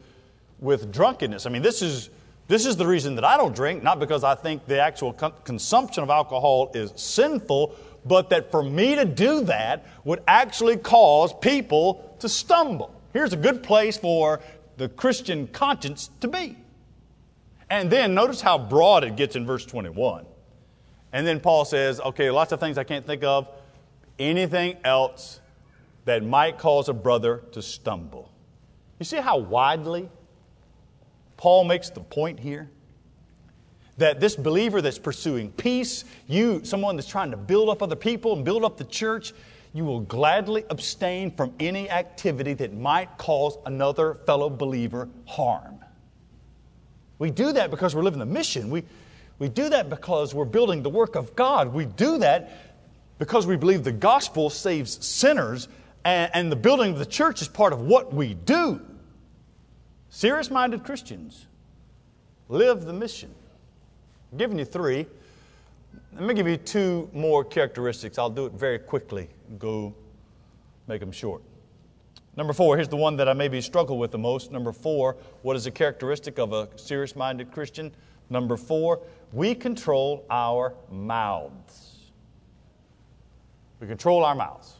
with 0.60 0.90
drunkenness. 0.90 1.44
I 1.44 1.50
mean, 1.50 1.60
this 1.60 1.82
is, 1.82 2.08
this 2.48 2.64
is 2.64 2.74
the 2.78 2.86
reason 2.86 3.16
that 3.16 3.24
I 3.24 3.36
don't 3.36 3.54
drink, 3.54 3.82
not 3.82 4.00
because 4.00 4.24
I 4.24 4.34
think 4.34 4.64
the 4.64 4.80
actual 4.80 5.12
con- 5.12 5.34
consumption 5.44 6.02
of 6.02 6.08
alcohol 6.08 6.70
is 6.72 6.90
sinful, 6.96 7.76
but 8.06 8.30
that 8.30 8.50
for 8.50 8.62
me 8.62 8.94
to 8.94 9.04
do 9.04 9.44
that 9.44 9.84
would 10.04 10.22
actually 10.26 10.78
cause 10.78 11.34
people 11.34 12.16
to 12.20 12.30
stumble. 12.30 12.98
Here's 13.12 13.34
a 13.34 13.36
good 13.36 13.62
place 13.62 13.98
for 13.98 14.40
the 14.78 14.88
Christian 14.88 15.48
conscience 15.48 16.08
to 16.22 16.28
be. 16.28 16.56
And 17.68 17.90
then 17.90 18.14
notice 18.14 18.40
how 18.40 18.56
broad 18.56 19.04
it 19.04 19.16
gets 19.16 19.36
in 19.36 19.44
verse 19.44 19.66
21. 19.66 20.24
And 21.12 21.26
then 21.26 21.40
Paul 21.40 21.66
says, 21.66 22.00
okay, 22.00 22.30
lots 22.30 22.52
of 22.52 22.60
things 22.60 22.78
I 22.78 22.84
can't 22.84 23.06
think 23.06 23.22
of. 23.22 23.48
Anything 24.18 24.78
else 24.82 25.40
that 26.04 26.24
might 26.24 26.58
cause 26.58 26.88
a 26.88 26.92
brother 26.92 27.42
to 27.52 27.62
stumble. 27.62 28.30
You 28.98 29.04
see 29.04 29.18
how 29.18 29.38
widely 29.38 30.08
Paul 31.36 31.64
makes 31.64 31.90
the 31.90 32.00
point 32.00 32.40
here? 32.40 32.70
that 33.98 34.20
this 34.20 34.36
believer 34.36 34.80
that's 34.80 34.98
pursuing 34.98 35.50
peace, 35.52 36.04
you, 36.26 36.64
someone 36.64 36.96
that's 36.96 37.08
trying 37.08 37.30
to 37.30 37.36
build 37.36 37.68
up 37.68 37.82
other 37.82 37.96
people 37.96 38.34
and 38.34 38.44
build 38.44 38.64
up 38.64 38.76
the 38.76 38.84
church, 38.84 39.32
you 39.74 39.84
will 39.84 40.00
gladly 40.00 40.64
abstain 40.70 41.30
from 41.30 41.54
any 41.60 41.90
activity 41.90 42.54
that 42.54 42.74
might 42.74 43.16
cause 43.18 43.58
another 43.66 44.14
fellow 44.26 44.50
believer 44.50 45.08
harm. 45.26 45.78
We 47.18 47.30
do 47.30 47.52
that 47.52 47.70
because 47.70 47.94
we're 47.94 48.02
living 48.02 48.18
the 48.18 48.26
mission. 48.26 48.70
We, 48.70 48.82
we 49.38 49.48
do 49.48 49.68
that 49.68 49.88
because 49.88 50.34
we're 50.34 50.44
building 50.44 50.82
the 50.82 50.90
work 50.90 51.14
of 51.14 51.36
God. 51.36 51.72
We 51.72 51.84
do 51.84 52.18
that 52.18 52.50
because 53.18 53.46
we 53.46 53.56
believe 53.56 53.84
the 53.84 53.92
gospel 53.92 54.50
saves 54.50 55.04
sinners 55.04 55.68
and, 56.04 56.30
and 56.34 56.52
the 56.52 56.56
building 56.56 56.92
of 56.92 56.98
the 56.98 57.06
church 57.06 57.42
is 57.42 57.48
part 57.48 57.72
of 57.72 57.82
what 57.82 58.12
we 58.12 58.34
do. 58.34 58.80
Serious 60.10 60.50
minded 60.50 60.84
Christians 60.84 61.46
live 62.48 62.84
the 62.84 62.92
mission. 62.92 63.34
I'm 64.30 64.38
giving 64.38 64.58
you 64.58 64.64
three. 64.64 65.06
Let 66.14 66.24
me 66.24 66.34
give 66.34 66.46
you 66.46 66.58
two 66.58 67.08
more 67.12 67.44
characteristics. 67.44 68.18
I'll 68.18 68.30
do 68.30 68.46
it 68.46 68.52
very 68.52 68.78
quickly. 68.78 69.28
Go 69.58 69.94
make 70.86 71.00
them 71.00 71.12
short. 71.12 71.42
Number 72.36 72.52
four, 72.52 72.76
here's 72.76 72.88
the 72.88 72.96
one 72.96 73.16
that 73.16 73.28
I 73.28 73.34
maybe 73.34 73.60
struggle 73.60 73.98
with 73.98 74.10
the 74.10 74.18
most. 74.18 74.52
Number 74.52 74.72
four, 74.72 75.16
what 75.42 75.54
is 75.56 75.66
a 75.66 75.70
characteristic 75.70 76.38
of 76.38 76.52
a 76.52 76.68
serious 76.76 77.14
minded 77.14 77.50
Christian? 77.52 77.92
Number 78.30 78.56
four, 78.56 79.00
we 79.32 79.54
control 79.54 80.24
our 80.30 80.74
mouths. 80.90 82.10
We 83.80 83.86
control 83.86 84.24
our 84.24 84.34
mouths. 84.34 84.74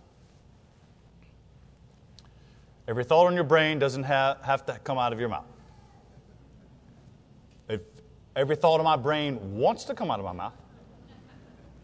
Every 2.88 3.04
thought 3.04 3.28
in 3.28 3.34
your 3.34 3.44
brain 3.44 3.78
doesn't 3.78 4.02
have, 4.04 4.40
have 4.42 4.66
to 4.66 4.78
come 4.84 4.98
out 4.98 5.12
of 5.12 5.20
your 5.20 5.28
mouth. 5.28 5.46
If 7.68 7.80
every 8.34 8.56
thought 8.56 8.80
of 8.80 8.84
my 8.84 8.96
brain 8.96 9.56
wants 9.56 9.84
to 9.84 9.94
come 9.94 10.10
out 10.10 10.18
of 10.18 10.24
my 10.24 10.32
mouth. 10.32 10.54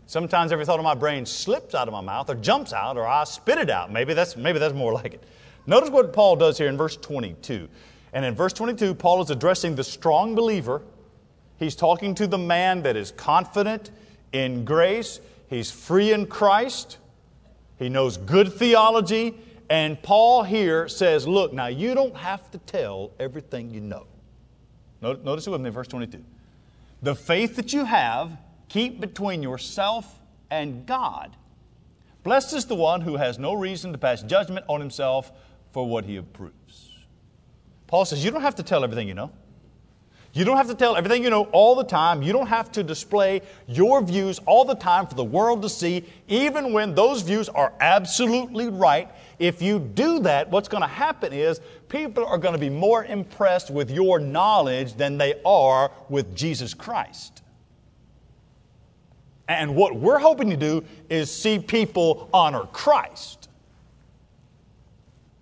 Sometimes 0.07 0.53
every 0.53 0.65
thought 0.65 0.79
of 0.79 0.85
my 0.85 0.95
brain 0.95 1.27
slips 1.27 1.75
out 1.75 1.87
of 1.87 1.93
my 1.93 2.01
mouth 2.01 2.31
or 2.31 2.35
jumps 2.35 2.73
out 2.73 2.97
or 2.97 3.07
I 3.07 3.25
spit 3.25 3.59
it 3.59 3.71
out. 3.71 3.93
Maybe 3.93 4.15
that's, 4.15 4.37
maybe 4.37 4.59
that's 4.59 4.75
more 4.75 4.93
like 4.93 5.15
it. 5.15 5.25
Notice 5.67 5.91
what 5.91 6.13
Paul 6.13 6.37
does 6.37 6.57
here 6.57 6.69
in 6.69 6.79
verse 6.79 6.97
22. 6.97 7.69
And 8.15 8.25
in 8.25 8.35
verse 8.35 8.55
22, 8.55 8.95
Paul 8.95 9.23
is 9.23 9.31
addressing 9.31 9.77
the 9.77 9.85
strong 9.85 10.35
believer. 10.35 10.83
He's 11.59 11.77
talking 11.77 12.15
to 12.17 12.27
the 12.27 12.39
man 12.39 12.83
that 12.85 12.97
is 12.97 13.11
confident 13.13 13.91
in 14.33 14.65
grace. 14.65 15.21
He's 15.49 15.71
free 15.71 16.13
in 16.13 16.27
Christ. 16.27 16.97
He 17.79 17.89
knows 17.89 18.17
good 18.17 18.53
theology. 18.53 19.35
And 19.71 20.01
Paul 20.03 20.43
here 20.43 20.89
says, 20.89 21.27
Look, 21.27 21.53
now 21.53 21.67
you 21.67 21.95
don't 21.95 22.17
have 22.17 22.51
to 22.53 22.59
tell 22.59 23.13
everything 23.19 23.71
you 23.71 23.81
know. 23.81 24.07
Notice 25.01 25.47
it 25.47 25.51
with 25.51 25.61
me, 25.61 25.71
verse 25.71 25.89
22. 25.89 26.25
The 27.03 27.15
faith 27.15 27.57
that 27.57 27.73
you 27.73 27.85
have, 27.85 28.37
keep 28.69 29.01
between 29.01 29.43
yourself 29.43 30.21
and 30.51 30.87
God. 30.87 31.37
Blessed 32.25 32.55
is 32.55 32.67
the 32.67 32.75
one 32.75 33.01
who 33.01 33.17
has 33.17 33.39
no 33.39 33.55
reason 33.55 33.93
to 33.93 33.99
pass 33.99 34.23
judgment 34.23 34.65
on 34.69 34.81
himself 34.81 35.31
for 35.73 35.87
what 35.87 36.05
he 36.05 36.17
approves. 36.17 36.97
Paul 37.87 38.05
says, 38.05 38.25
You 38.25 38.31
don't 38.31 38.43
have 38.43 38.57
to 38.57 38.63
tell 38.63 38.85
everything 38.85 39.07
you 39.07 39.15
know. 39.15 39.31
You 40.35 40.45
don't 40.45 40.57
have 40.57 40.69
to 40.69 40.75
tell 40.75 40.95
everything 40.95 41.25
you 41.25 41.31
know 41.31 41.45
all 41.53 41.75
the 41.75 41.85
time. 41.85 42.23
You 42.23 42.33
don't 42.33 42.49
have 42.49 42.71
to 42.73 42.83
display 42.83 43.41
your 43.67 44.03
views 44.03 44.39
all 44.41 44.65
the 44.65 44.75
time 44.75 45.07
for 45.07 45.15
the 45.15 45.25
world 45.25 45.63
to 45.63 45.69
see, 45.69 46.05
even 46.29 46.73
when 46.73 46.95
those 46.95 47.23
views 47.23 47.49
are 47.49 47.73
absolutely 47.81 48.69
right. 48.69 49.09
If 49.39 49.63
you 49.63 49.79
do 49.79 50.21
that, 50.21 50.51
what's 50.51 50.69
going 50.69 50.83
to 50.83 50.89
happen 50.89 51.33
is 51.33 51.61
people 51.89 52.25
are 52.27 52.39
going 52.39 52.55
to 52.55 52.59
be 52.59 52.71
more 52.71 53.05
impressed 53.05 53.71
with 53.71 53.91
your 53.91 54.19
knowledge 54.19 54.95
than 54.95 55.17
they 55.17 55.41
are 55.45 55.93
with 56.09 56.35
Jesus 56.35 56.75
Christ. 56.75 57.43
And 59.49 59.75
what 59.77 59.97
we're 59.97 60.19
hoping 60.19 60.51
to 60.51 60.57
do 60.57 60.85
is 61.09 61.31
see 61.35 61.59
people 61.59 62.29
honor 62.35 62.65
Christ. 62.73 63.49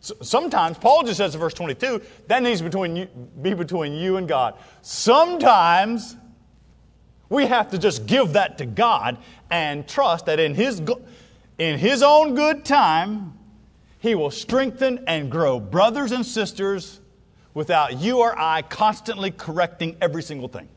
Sometimes, 0.00 0.78
Paul 0.78 1.02
just 1.02 1.16
says 1.16 1.34
in 1.34 1.40
verse 1.40 1.54
22, 1.54 2.00
that 2.28 2.42
needs 2.42 2.62
between 2.62 2.94
you, 2.94 3.06
be 3.42 3.54
between 3.54 3.94
you 3.94 4.18
and 4.18 4.28
God. 4.28 4.54
Sometimes, 4.82 6.16
we 7.28 7.46
have 7.46 7.70
to 7.72 7.78
just 7.78 8.06
give 8.06 8.34
that 8.34 8.58
to 8.58 8.66
God 8.66 9.18
and 9.50 9.88
trust 9.88 10.26
that 10.26 10.38
in 10.38 10.54
His, 10.54 10.80
in 11.58 11.78
His 11.78 12.04
own 12.04 12.36
good 12.36 12.64
time, 12.64 13.36
He 14.06 14.14
will 14.14 14.30
strengthen 14.30 15.02
and 15.08 15.28
grow 15.28 15.58
brothers 15.58 16.12
and 16.12 16.24
sisters 16.24 17.00
without 17.54 17.98
you 17.98 18.20
or 18.20 18.38
I 18.38 18.62
constantly 18.62 19.32
correcting 19.32 19.96
every 20.00 20.22
single 20.22 20.46
thing. 20.46 20.68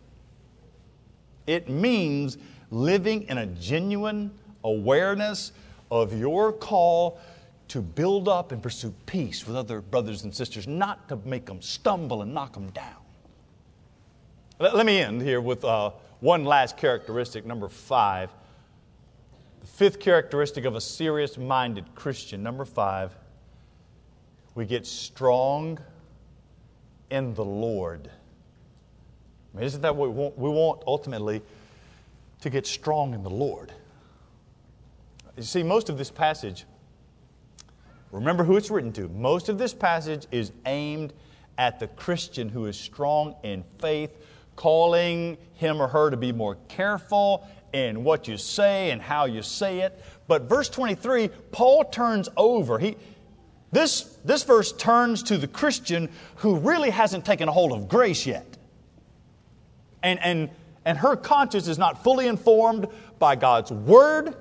It 1.45 1.69
means 1.69 2.39
living 2.71 3.27
in 3.27 3.37
a 3.37 3.45
genuine 3.45 4.31
awareness 4.63 5.51
of 5.91 6.17
your 6.17 6.51
call 6.51 7.19
to 7.67 7.83
build 7.83 8.27
up 8.27 8.51
and 8.51 8.63
pursue 8.63 8.95
peace 9.05 9.45
with 9.45 9.55
other 9.55 9.79
brothers 9.79 10.23
and 10.23 10.33
sisters, 10.33 10.67
not 10.67 11.07
to 11.09 11.17
make 11.17 11.45
them 11.45 11.61
stumble 11.61 12.23
and 12.23 12.33
knock 12.33 12.53
them 12.53 12.71
down. 12.71 12.97
Let, 14.57 14.75
let 14.75 14.87
me 14.87 15.01
end 15.01 15.21
here 15.21 15.39
with 15.39 15.63
uh, 15.63 15.91
one 16.19 16.45
last 16.45 16.77
characteristic, 16.77 17.45
number 17.45 17.69
five. 17.69 18.31
The 19.61 19.67
fifth 19.67 19.99
characteristic 19.99 20.65
of 20.65 20.75
a 20.75 20.81
serious 20.81 21.37
minded 21.37 21.93
Christian, 21.93 22.41
number 22.41 22.65
five, 22.65 23.15
we 24.59 24.65
get 24.65 24.85
strong 24.85 25.79
in 27.11 27.33
the 27.33 27.45
Lord. 27.45 28.11
I 29.53 29.57
mean, 29.57 29.65
isn't 29.65 29.79
that 29.83 29.95
what 29.95 30.09
we 30.09 30.15
want? 30.15 30.37
We 30.37 30.49
want 30.49 30.83
ultimately 30.85 31.41
to 32.41 32.49
get 32.49 32.67
strong 32.67 33.13
in 33.13 33.23
the 33.23 33.29
Lord. 33.29 33.71
You 35.37 35.43
see, 35.43 35.63
most 35.63 35.87
of 35.87 35.97
this 35.97 36.11
passage, 36.11 36.65
remember 38.11 38.43
who 38.43 38.57
it's 38.57 38.69
written 38.69 38.91
to. 38.93 39.07
Most 39.07 39.47
of 39.47 39.57
this 39.57 39.73
passage 39.73 40.27
is 40.29 40.51
aimed 40.65 41.13
at 41.57 41.79
the 41.79 41.87
Christian 41.87 42.49
who 42.49 42.65
is 42.65 42.77
strong 42.77 43.35
in 43.43 43.63
faith, 43.77 44.11
calling 44.57 45.37
him 45.53 45.81
or 45.81 45.87
her 45.87 46.09
to 46.09 46.17
be 46.17 46.33
more 46.33 46.57
careful 46.67 47.47
in 47.71 48.03
what 48.03 48.27
you 48.27 48.35
say 48.35 48.91
and 48.91 49.01
how 49.01 49.23
you 49.23 49.41
say 49.41 49.79
it. 49.79 50.03
But 50.27 50.49
verse 50.49 50.67
23, 50.67 51.29
Paul 51.53 51.85
turns 51.85 52.27
over. 52.35 52.77
He, 52.77 52.97
this, 53.71 54.17
this 54.25 54.43
verse 54.43 54.71
turns 54.71 55.23
to 55.23 55.37
the 55.37 55.47
Christian 55.47 56.09
who 56.37 56.57
really 56.57 56.89
hasn't 56.89 57.25
taken 57.25 57.47
a 57.47 57.51
hold 57.51 57.71
of 57.71 57.87
grace 57.87 58.25
yet. 58.25 58.57
And, 60.01 60.19
and, 60.23 60.49
and 60.85 60.97
her 60.97 61.15
conscience 61.15 61.67
is 61.67 61.77
not 61.77 62.03
fully 62.03 62.27
informed 62.27 62.87
by 63.19 63.35
God's 63.35 63.71
Word. 63.71 64.35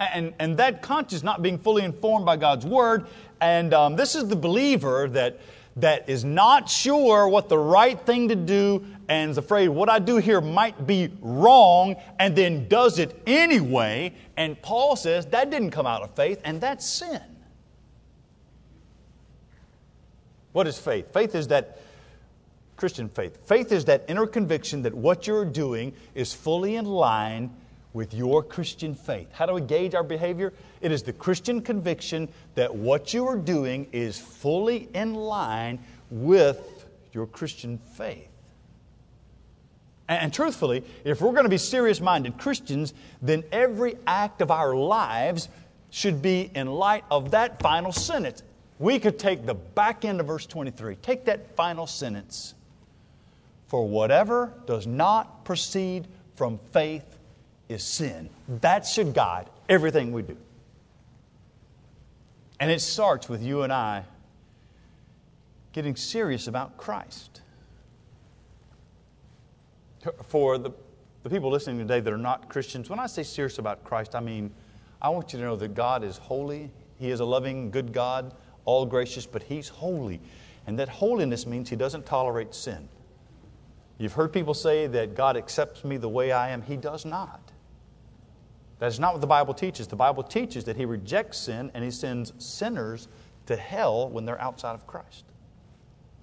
And, 0.00 0.34
and 0.38 0.56
that 0.58 0.82
conscience 0.82 1.22
not 1.22 1.42
being 1.42 1.58
fully 1.58 1.84
informed 1.84 2.26
by 2.26 2.36
God's 2.36 2.66
Word. 2.66 3.06
And 3.40 3.72
um, 3.72 3.96
this 3.96 4.14
is 4.14 4.28
the 4.28 4.36
believer 4.36 5.08
that, 5.10 5.38
that 5.76 6.08
is 6.08 6.24
not 6.24 6.68
sure 6.68 7.28
what 7.28 7.48
the 7.48 7.58
right 7.58 8.00
thing 8.00 8.28
to 8.28 8.36
do 8.36 8.84
and 9.08 9.30
is 9.30 9.38
afraid 9.38 9.68
what 9.68 9.88
I 9.88 9.98
do 9.98 10.18
here 10.18 10.40
might 10.40 10.86
be 10.86 11.10
wrong 11.20 11.96
and 12.18 12.36
then 12.36 12.68
does 12.68 12.98
it 12.98 13.20
anyway. 13.26 14.14
And 14.36 14.60
Paul 14.60 14.96
says 14.96 15.26
that 15.26 15.50
didn't 15.50 15.70
come 15.70 15.86
out 15.86 16.02
of 16.02 16.14
faith 16.14 16.40
and 16.44 16.60
that's 16.60 16.86
sin. 16.86 17.22
What 20.52 20.66
is 20.66 20.78
faith? 20.78 21.12
Faith 21.12 21.34
is 21.34 21.48
that 21.48 21.80
Christian 22.76 23.08
faith. 23.08 23.38
Faith 23.46 23.72
is 23.72 23.86
that 23.86 24.04
inner 24.08 24.26
conviction 24.26 24.82
that 24.82 24.94
what 24.94 25.26
you're 25.26 25.44
doing 25.44 25.92
is 26.14 26.32
fully 26.32 26.76
in 26.76 26.84
line 26.84 27.50
with 27.92 28.14
your 28.14 28.42
Christian 28.42 28.94
faith. 28.94 29.28
How 29.32 29.46
do 29.46 29.54
we 29.54 29.60
gauge 29.60 29.94
our 29.94 30.04
behavior? 30.04 30.52
It 30.80 30.92
is 30.92 31.02
the 31.02 31.12
Christian 31.12 31.60
conviction 31.60 32.28
that 32.54 32.72
what 32.72 33.12
you 33.12 33.26
are 33.26 33.38
doing 33.38 33.88
is 33.92 34.18
fully 34.18 34.88
in 34.94 35.14
line 35.14 35.80
with 36.10 36.86
your 37.12 37.26
Christian 37.26 37.78
faith. 37.78 38.28
And, 40.08 40.32
truthfully, 40.32 40.84
if 41.04 41.20
we're 41.20 41.32
going 41.32 41.44
to 41.44 41.50
be 41.50 41.58
serious 41.58 42.00
minded 42.00 42.38
Christians, 42.38 42.94
then 43.20 43.44
every 43.52 43.96
act 44.06 44.40
of 44.40 44.50
our 44.50 44.74
lives 44.74 45.50
should 45.90 46.22
be 46.22 46.50
in 46.54 46.66
light 46.66 47.04
of 47.10 47.32
that 47.32 47.60
final 47.60 47.92
sentence. 47.92 48.42
We 48.78 48.98
could 48.98 49.18
take 49.18 49.44
the 49.44 49.54
back 49.54 50.06
end 50.06 50.20
of 50.20 50.26
verse 50.26 50.46
23, 50.46 50.96
take 50.96 51.26
that 51.26 51.54
final 51.56 51.86
sentence. 51.86 52.54
For 53.66 53.86
whatever 53.86 54.52
does 54.66 54.86
not 54.86 55.44
proceed 55.44 56.08
from 56.36 56.58
faith 56.72 57.18
is 57.68 57.82
sin. 57.82 58.30
That 58.60 58.86
should 58.86 59.12
guide 59.12 59.50
everything 59.68 60.12
we 60.12 60.22
do. 60.22 60.36
And 62.60 62.70
it 62.70 62.80
starts 62.80 63.28
with 63.28 63.42
you 63.42 63.62
and 63.62 63.72
I 63.72 64.04
getting 65.72 65.96
serious 65.96 66.48
about 66.48 66.76
Christ. 66.78 67.37
For 70.26 70.58
the, 70.58 70.70
the 71.22 71.30
people 71.30 71.50
listening 71.50 71.78
today 71.78 72.00
that 72.00 72.12
are 72.12 72.18
not 72.18 72.48
Christians, 72.48 72.90
when 72.90 72.98
I 72.98 73.06
say 73.06 73.22
serious 73.22 73.58
about 73.58 73.84
Christ, 73.84 74.14
I 74.14 74.20
mean, 74.20 74.52
I 75.00 75.08
want 75.08 75.32
you 75.32 75.38
to 75.38 75.44
know 75.44 75.56
that 75.56 75.74
God 75.74 76.04
is 76.04 76.18
holy. 76.18 76.70
He 76.98 77.10
is 77.10 77.20
a 77.20 77.24
loving, 77.24 77.70
good 77.70 77.92
God, 77.92 78.34
all 78.64 78.84
gracious, 78.84 79.26
but 79.26 79.42
He's 79.42 79.68
holy. 79.68 80.20
And 80.66 80.78
that 80.78 80.88
holiness 80.88 81.46
means 81.46 81.70
He 81.70 81.76
doesn't 81.76 82.04
tolerate 82.04 82.54
sin. 82.54 82.88
You've 83.98 84.12
heard 84.12 84.32
people 84.32 84.54
say 84.54 84.86
that 84.86 85.14
God 85.14 85.36
accepts 85.36 85.84
me 85.84 85.96
the 85.96 86.08
way 86.08 86.32
I 86.32 86.50
am. 86.50 86.62
He 86.62 86.76
does 86.76 87.04
not. 87.04 87.40
That's 88.78 88.98
not 88.98 89.14
what 89.14 89.20
the 89.20 89.26
Bible 89.26 89.54
teaches. 89.54 89.88
The 89.88 89.96
Bible 89.96 90.22
teaches 90.22 90.64
that 90.64 90.76
He 90.76 90.84
rejects 90.84 91.38
sin 91.38 91.70
and 91.74 91.84
He 91.84 91.90
sends 91.90 92.32
sinners 92.38 93.08
to 93.46 93.56
hell 93.56 94.08
when 94.08 94.24
they're 94.24 94.40
outside 94.40 94.74
of 94.74 94.86
Christ. 94.86 95.24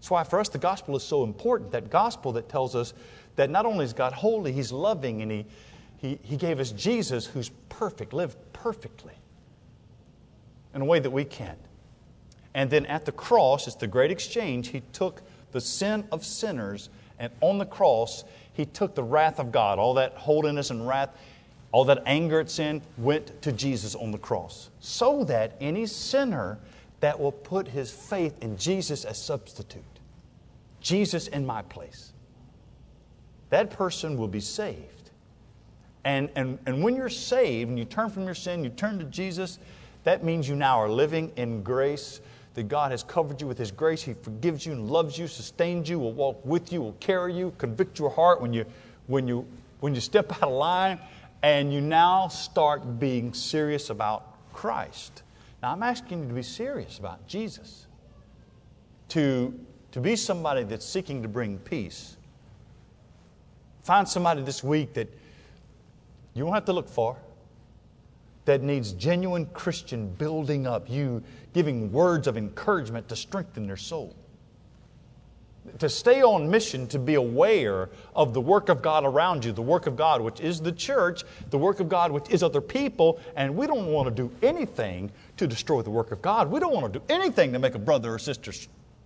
That's 0.05 0.11
why 0.11 0.23
for 0.23 0.39
us 0.39 0.49
the 0.49 0.59
gospel 0.59 0.95
is 0.95 1.01
so 1.01 1.23
important. 1.23 1.71
That 1.71 1.89
gospel 1.89 2.31
that 2.33 2.47
tells 2.47 2.75
us 2.75 2.93
that 3.37 3.49
not 3.49 3.65
only 3.65 3.85
is 3.85 3.91
God 3.91 4.13
holy, 4.13 4.51
He's 4.51 4.71
loving, 4.71 5.23
and 5.23 5.31
He, 5.31 5.45
he, 5.97 6.19
he 6.21 6.37
gave 6.37 6.59
us 6.59 6.69
Jesus 6.69 7.25
who's 7.25 7.49
perfect, 7.69 8.13
lived 8.13 8.37
perfectly 8.53 9.15
in 10.75 10.81
a 10.81 10.85
way 10.85 10.99
that 10.99 11.09
we 11.09 11.25
can't. 11.25 11.57
And 12.53 12.69
then 12.69 12.85
at 12.85 13.05
the 13.05 13.11
cross, 13.13 13.65
it's 13.65 13.77
the 13.77 13.87
great 13.87 14.11
exchange, 14.11 14.67
He 14.67 14.83
took 14.93 15.23
the 15.53 15.59
sin 15.59 16.07
of 16.11 16.23
sinners, 16.23 16.89
and 17.17 17.33
on 17.41 17.57
the 17.57 17.65
cross, 17.65 18.25
He 18.53 18.67
took 18.67 18.93
the 18.93 19.03
wrath 19.03 19.39
of 19.39 19.51
God, 19.51 19.79
all 19.79 19.95
that 19.95 20.13
holiness 20.13 20.69
and 20.69 20.87
wrath 20.87 21.09
all 21.71 21.83
that 21.83 22.03
anger 22.05 22.39
at 22.39 22.49
sin 22.49 22.81
went 22.97 23.41
to 23.41 23.51
Jesus 23.51 23.95
on 23.95 24.11
the 24.11 24.17
cross. 24.17 24.69
So 24.79 25.25
that 25.25 25.57
any 25.59 25.87
sinner 25.87 26.57
that 27.01 27.19
will 27.19 27.33
put 27.33 27.67
his 27.67 27.91
faith 27.91 28.41
in 28.41 28.55
Jesus 28.55 29.03
as 29.03 29.21
substitute, 29.21 29.83
Jesus 30.85 31.27
in 31.29 31.43
my 31.43 31.63
place, 31.63 32.13
that 33.49 33.71
person 33.71 34.17
will 34.17 34.27
be 34.27 34.39
saved. 34.39 35.09
And, 36.03 36.29
and, 36.35 36.59
and 36.67 36.83
when 36.83 36.95
you're 36.95 37.09
saved 37.09 37.69
and 37.69 37.79
you 37.79 37.85
turn 37.85 38.11
from 38.11 38.25
your 38.25 38.35
sin, 38.35 38.63
you 38.63 38.69
turn 38.69 38.99
to 38.99 39.05
Jesus, 39.05 39.57
that 40.03 40.23
means 40.23 40.47
you 40.47 40.55
now 40.55 40.79
are 40.79 40.87
living 40.87 41.31
in 41.37 41.63
grace, 41.63 42.21
that 42.53 42.67
God 42.67 42.91
has 42.91 43.01
covered 43.01 43.41
you 43.41 43.47
with 43.47 43.57
His 43.57 43.71
grace. 43.71 44.03
He 44.03 44.13
forgives 44.13 44.63
you 44.63 44.73
and 44.73 44.87
loves 44.87 45.17
you, 45.17 45.27
sustains 45.27 45.89
you, 45.89 45.97
will 45.97 46.13
walk 46.13 46.45
with 46.45 46.71
you, 46.71 46.83
will 46.83 46.97
carry 46.99 47.33
you, 47.33 47.51
convict 47.57 47.97
your 47.97 48.11
heart 48.11 48.39
when 48.39 48.53
you, 48.53 48.63
when 49.07 49.27
you, 49.27 49.47
when 49.79 49.95
you 49.95 50.01
step 50.01 50.31
out 50.43 50.43
of 50.43 50.53
line 50.53 50.99
and 51.41 51.73
you 51.73 51.81
now 51.81 52.27
start 52.27 52.99
being 52.99 53.33
serious 53.33 53.89
about 53.89 54.53
Christ. 54.53 55.23
Now, 55.63 55.71
I'm 55.71 55.81
asking 55.81 56.21
you 56.21 56.27
to 56.27 56.35
be 56.35 56.43
serious 56.43 56.99
about 56.99 57.25
Jesus, 57.25 57.87
to, 59.09 59.59
to 59.95 60.01
be 60.01 60.17
somebody 60.17 60.63
that's 60.63 60.85
seeking 60.85 61.21
to 61.21 61.29
bring 61.29 61.57
peace. 61.57 62.17
Find 63.83 64.05
somebody 64.05 64.41
this 64.41 64.61
week 64.61 64.93
that 64.95 65.07
you 66.33 66.43
won't 66.43 66.55
have 66.55 66.65
to 66.65 66.73
look 66.73 66.89
for, 66.89 67.15
that 68.43 68.61
needs 68.61 68.91
genuine 68.91 69.45
Christian 69.53 70.09
building 70.09 70.67
up, 70.67 70.89
you 70.89 71.23
giving 71.53 71.93
words 71.93 72.27
of 72.27 72.35
encouragement 72.35 73.07
to 73.07 73.15
strengthen 73.15 73.67
their 73.67 73.77
soul 73.77 74.13
to 75.79 75.87
stay 75.87 76.21
on 76.21 76.49
mission, 76.49 76.87
to 76.87 76.99
be 76.99 77.15
aware 77.15 77.89
of 78.15 78.33
the 78.33 78.41
work 78.41 78.67
of 78.67 78.81
God 78.81 79.05
around 79.05 79.45
you, 79.45 79.51
the 79.51 79.61
work 79.61 79.87
of 79.87 79.95
God, 79.95 80.21
which 80.21 80.39
is 80.41 80.59
the 80.59 80.71
church, 80.71 81.23
the 81.49 81.57
work 81.57 81.79
of 81.79 81.89
God, 81.89 82.11
which 82.11 82.29
is 82.29 82.43
other 82.43 82.61
people, 82.61 83.19
and 83.35 83.55
we 83.55 83.65
don't 83.65 83.87
want 83.87 84.07
to 84.07 84.13
do 84.13 84.29
anything 84.43 85.09
to 85.37 85.47
destroy 85.47 85.81
the 85.81 85.89
work 85.89 86.11
of 86.11 86.21
God. 86.21 86.51
We 86.51 86.59
don't 86.59 86.73
want 86.73 86.93
to 86.93 86.99
do 86.99 87.05
anything 87.09 87.51
to 87.53 87.57
make 87.57 87.73
a 87.73 87.79
brother 87.79 88.13
or 88.13 88.19
sister 88.19 88.51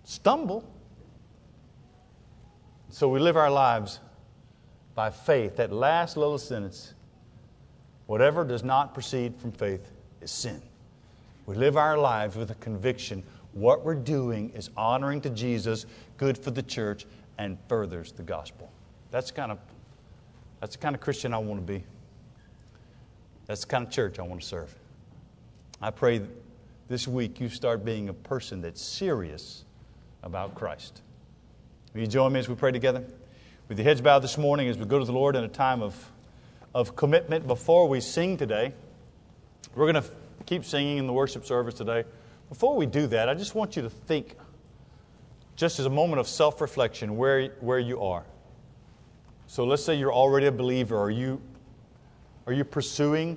stumble. 0.04 0.64
So 2.90 3.08
we 3.08 3.20
live 3.20 3.36
our 3.36 3.50
lives 3.50 4.00
by 4.94 5.10
faith. 5.10 5.56
That 5.56 5.72
last 5.72 6.16
little 6.16 6.38
sentence 6.38 6.94
whatever 8.06 8.44
does 8.44 8.64
not 8.64 8.92
proceed 8.92 9.36
from 9.36 9.52
faith 9.52 9.92
is 10.20 10.30
sin. 10.30 10.60
We 11.46 11.54
live 11.54 11.76
our 11.76 11.96
lives 11.96 12.36
with 12.36 12.50
a 12.50 12.56
conviction 12.56 13.22
what 13.52 13.84
we're 13.84 13.94
doing 13.94 14.50
is 14.50 14.70
honoring 14.76 15.20
to 15.22 15.30
Jesus, 15.30 15.86
good 16.16 16.38
for 16.38 16.50
the 16.50 16.62
church, 16.62 17.06
and 17.38 17.58
furthers 17.68 18.12
the 18.12 18.22
gospel. 18.22 18.70
That's 19.10 19.30
kind 19.30 19.50
of 19.50 19.58
that's 20.60 20.76
the 20.76 20.82
kind 20.82 20.94
of 20.94 21.00
Christian 21.00 21.32
I 21.32 21.38
want 21.38 21.66
to 21.66 21.72
be. 21.72 21.84
That's 23.46 23.62
the 23.62 23.66
kind 23.66 23.86
of 23.86 23.92
church 23.92 24.18
I 24.18 24.22
want 24.22 24.42
to 24.42 24.46
serve. 24.46 24.74
I 25.80 25.90
pray 25.90 26.20
this 26.88 27.08
week 27.08 27.40
you 27.40 27.48
start 27.48 27.84
being 27.84 28.10
a 28.10 28.12
person 28.12 28.60
that's 28.60 28.82
serious 28.82 29.64
about 30.22 30.54
Christ. 30.54 31.00
Will 31.92 32.02
you 32.02 32.06
join 32.06 32.32
me 32.32 32.38
as 32.38 32.48
we 32.48 32.54
pray 32.54 32.70
together? 32.70 33.04
With 33.68 33.76
your 33.76 33.84
heads 33.84 34.00
bowed 34.00 34.20
this 34.20 34.38
morning 34.38 34.68
as 34.68 34.78
we 34.78 34.84
go 34.84 35.00
to 35.00 35.04
the 35.04 35.12
Lord 35.12 35.34
in 35.34 35.42
a 35.42 35.48
time 35.48 35.82
of, 35.82 36.12
of 36.72 36.94
commitment 36.94 37.48
before 37.48 37.88
we 37.88 38.00
sing 38.00 38.36
today. 38.36 38.72
We're 39.74 39.90
going 39.90 40.00
to 40.00 40.08
keep 40.46 40.64
singing 40.64 40.98
in 40.98 41.08
the 41.08 41.12
worship 41.12 41.44
service 41.44 41.74
today. 41.74 42.04
Before 42.48 42.76
we 42.76 42.86
do 42.86 43.08
that, 43.08 43.28
I 43.28 43.34
just 43.34 43.56
want 43.56 43.74
you 43.74 43.82
to 43.82 43.90
think, 43.90 44.36
just 45.56 45.80
as 45.80 45.86
a 45.86 45.90
moment 45.90 46.20
of 46.20 46.28
self 46.28 46.60
reflection, 46.60 47.16
where, 47.16 47.48
where 47.58 47.80
you 47.80 48.00
are. 48.00 48.24
So 49.48 49.64
let's 49.64 49.84
say 49.84 49.96
you're 49.96 50.12
already 50.12 50.46
a 50.46 50.52
believer. 50.52 50.96
Are 50.96 51.10
you, 51.10 51.42
are 52.46 52.52
you 52.52 52.62
pursuing 52.62 53.36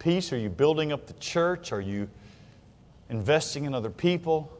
peace? 0.00 0.32
Are 0.32 0.38
you 0.38 0.50
building 0.50 0.90
up 0.90 1.06
the 1.06 1.14
church? 1.14 1.70
Are 1.70 1.80
you 1.80 2.10
investing 3.08 3.64
in 3.64 3.74
other 3.74 3.90
people? 3.90 4.59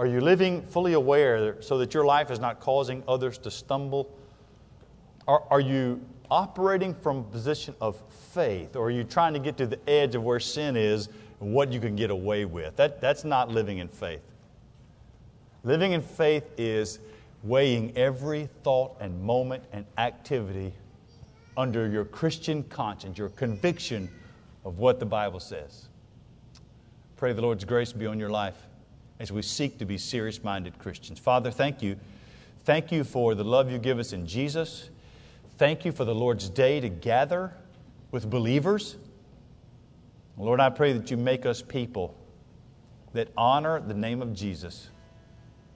Are 0.00 0.06
you 0.06 0.22
living 0.22 0.62
fully 0.62 0.94
aware 0.94 1.60
so 1.60 1.76
that 1.76 1.92
your 1.92 2.06
life 2.06 2.30
is 2.30 2.38
not 2.38 2.58
causing 2.58 3.02
others 3.06 3.36
to 3.36 3.50
stumble? 3.50 4.10
Are, 5.28 5.42
are 5.50 5.60
you 5.60 6.00
operating 6.30 6.94
from 6.94 7.18
a 7.18 7.22
position 7.22 7.74
of 7.82 8.00
faith? 8.32 8.76
Or 8.76 8.86
are 8.86 8.90
you 8.90 9.04
trying 9.04 9.34
to 9.34 9.38
get 9.38 9.58
to 9.58 9.66
the 9.66 9.78
edge 9.86 10.14
of 10.14 10.22
where 10.22 10.40
sin 10.40 10.74
is 10.74 11.10
and 11.42 11.52
what 11.52 11.70
you 11.70 11.80
can 11.80 11.96
get 11.96 12.08
away 12.08 12.46
with? 12.46 12.76
That, 12.76 13.02
that's 13.02 13.24
not 13.24 13.50
living 13.50 13.76
in 13.76 13.88
faith. 13.88 14.22
Living 15.64 15.92
in 15.92 16.00
faith 16.00 16.48
is 16.56 17.00
weighing 17.42 17.94
every 17.94 18.48
thought 18.62 18.96
and 19.00 19.22
moment 19.22 19.64
and 19.70 19.84
activity 19.98 20.72
under 21.58 21.86
your 21.86 22.06
Christian 22.06 22.62
conscience, 22.62 23.18
your 23.18 23.28
conviction 23.28 24.08
of 24.64 24.78
what 24.78 24.98
the 24.98 25.04
Bible 25.04 25.40
says. 25.40 25.88
Pray 27.18 27.34
the 27.34 27.42
Lord's 27.42 27.66
grace 27.66 27.92
be 27.92 28.06
on 28.06 28.18
your 28.18 28.30
life 28.30 28.69
as 29.20 29.30
we 29.30 29.42
seek 29.42 29.78
to 29.78 29.84
be 29.84 29.98
serious 29.98 30.42
minded 30.42 30.76
Christians. 30.78 31.20
Father, 31.20 31.50
thank 31.50 31.82
you. 31.82 31.96
Thank 32.64 32.90
you 32.90 33.04
for 33.04 33.34
the 33.34 33.44
love 33.44 33.70
you 33.70 33.78
give 33.78 33.98
us 33.98 34.12
in 34.12 34.26
Jesus. 34.26 34.90
Thank 35.58 35.84
you 35.84 35.92
for 35.92 36.06
the 36.06 36.14
Lord's 36.14 36.48
day 36.48 36.80
to 36.80 36.88
gather 36.88 37.52
with 38.10 38.28
believers. 38.28 38.96
Lord, 40.38 40.58
I 40.58 40.70
pray 40.70 40.94
that 40.94 41.10
you 41.10 41.18
make 41.18 41.44
us 41.44 41.60
people 41.60 42.16
that 43.12 43.28
honor 43.36 43.78
the 43.78 43.94
name 43.94 44.22
of 44.22 44.32
Jesus 44.32 44.88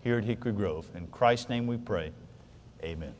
here 0.03 0.19
at 0.19 0.25
Hickory 0.25 0.53
Grove. 0.53 0.89
In 0.95 1.07
Christ's 1.09 1.51
name 1.51 1.67
we 1.67 1.77
pray. 1.77 2.13
Amen. 2.83 3.15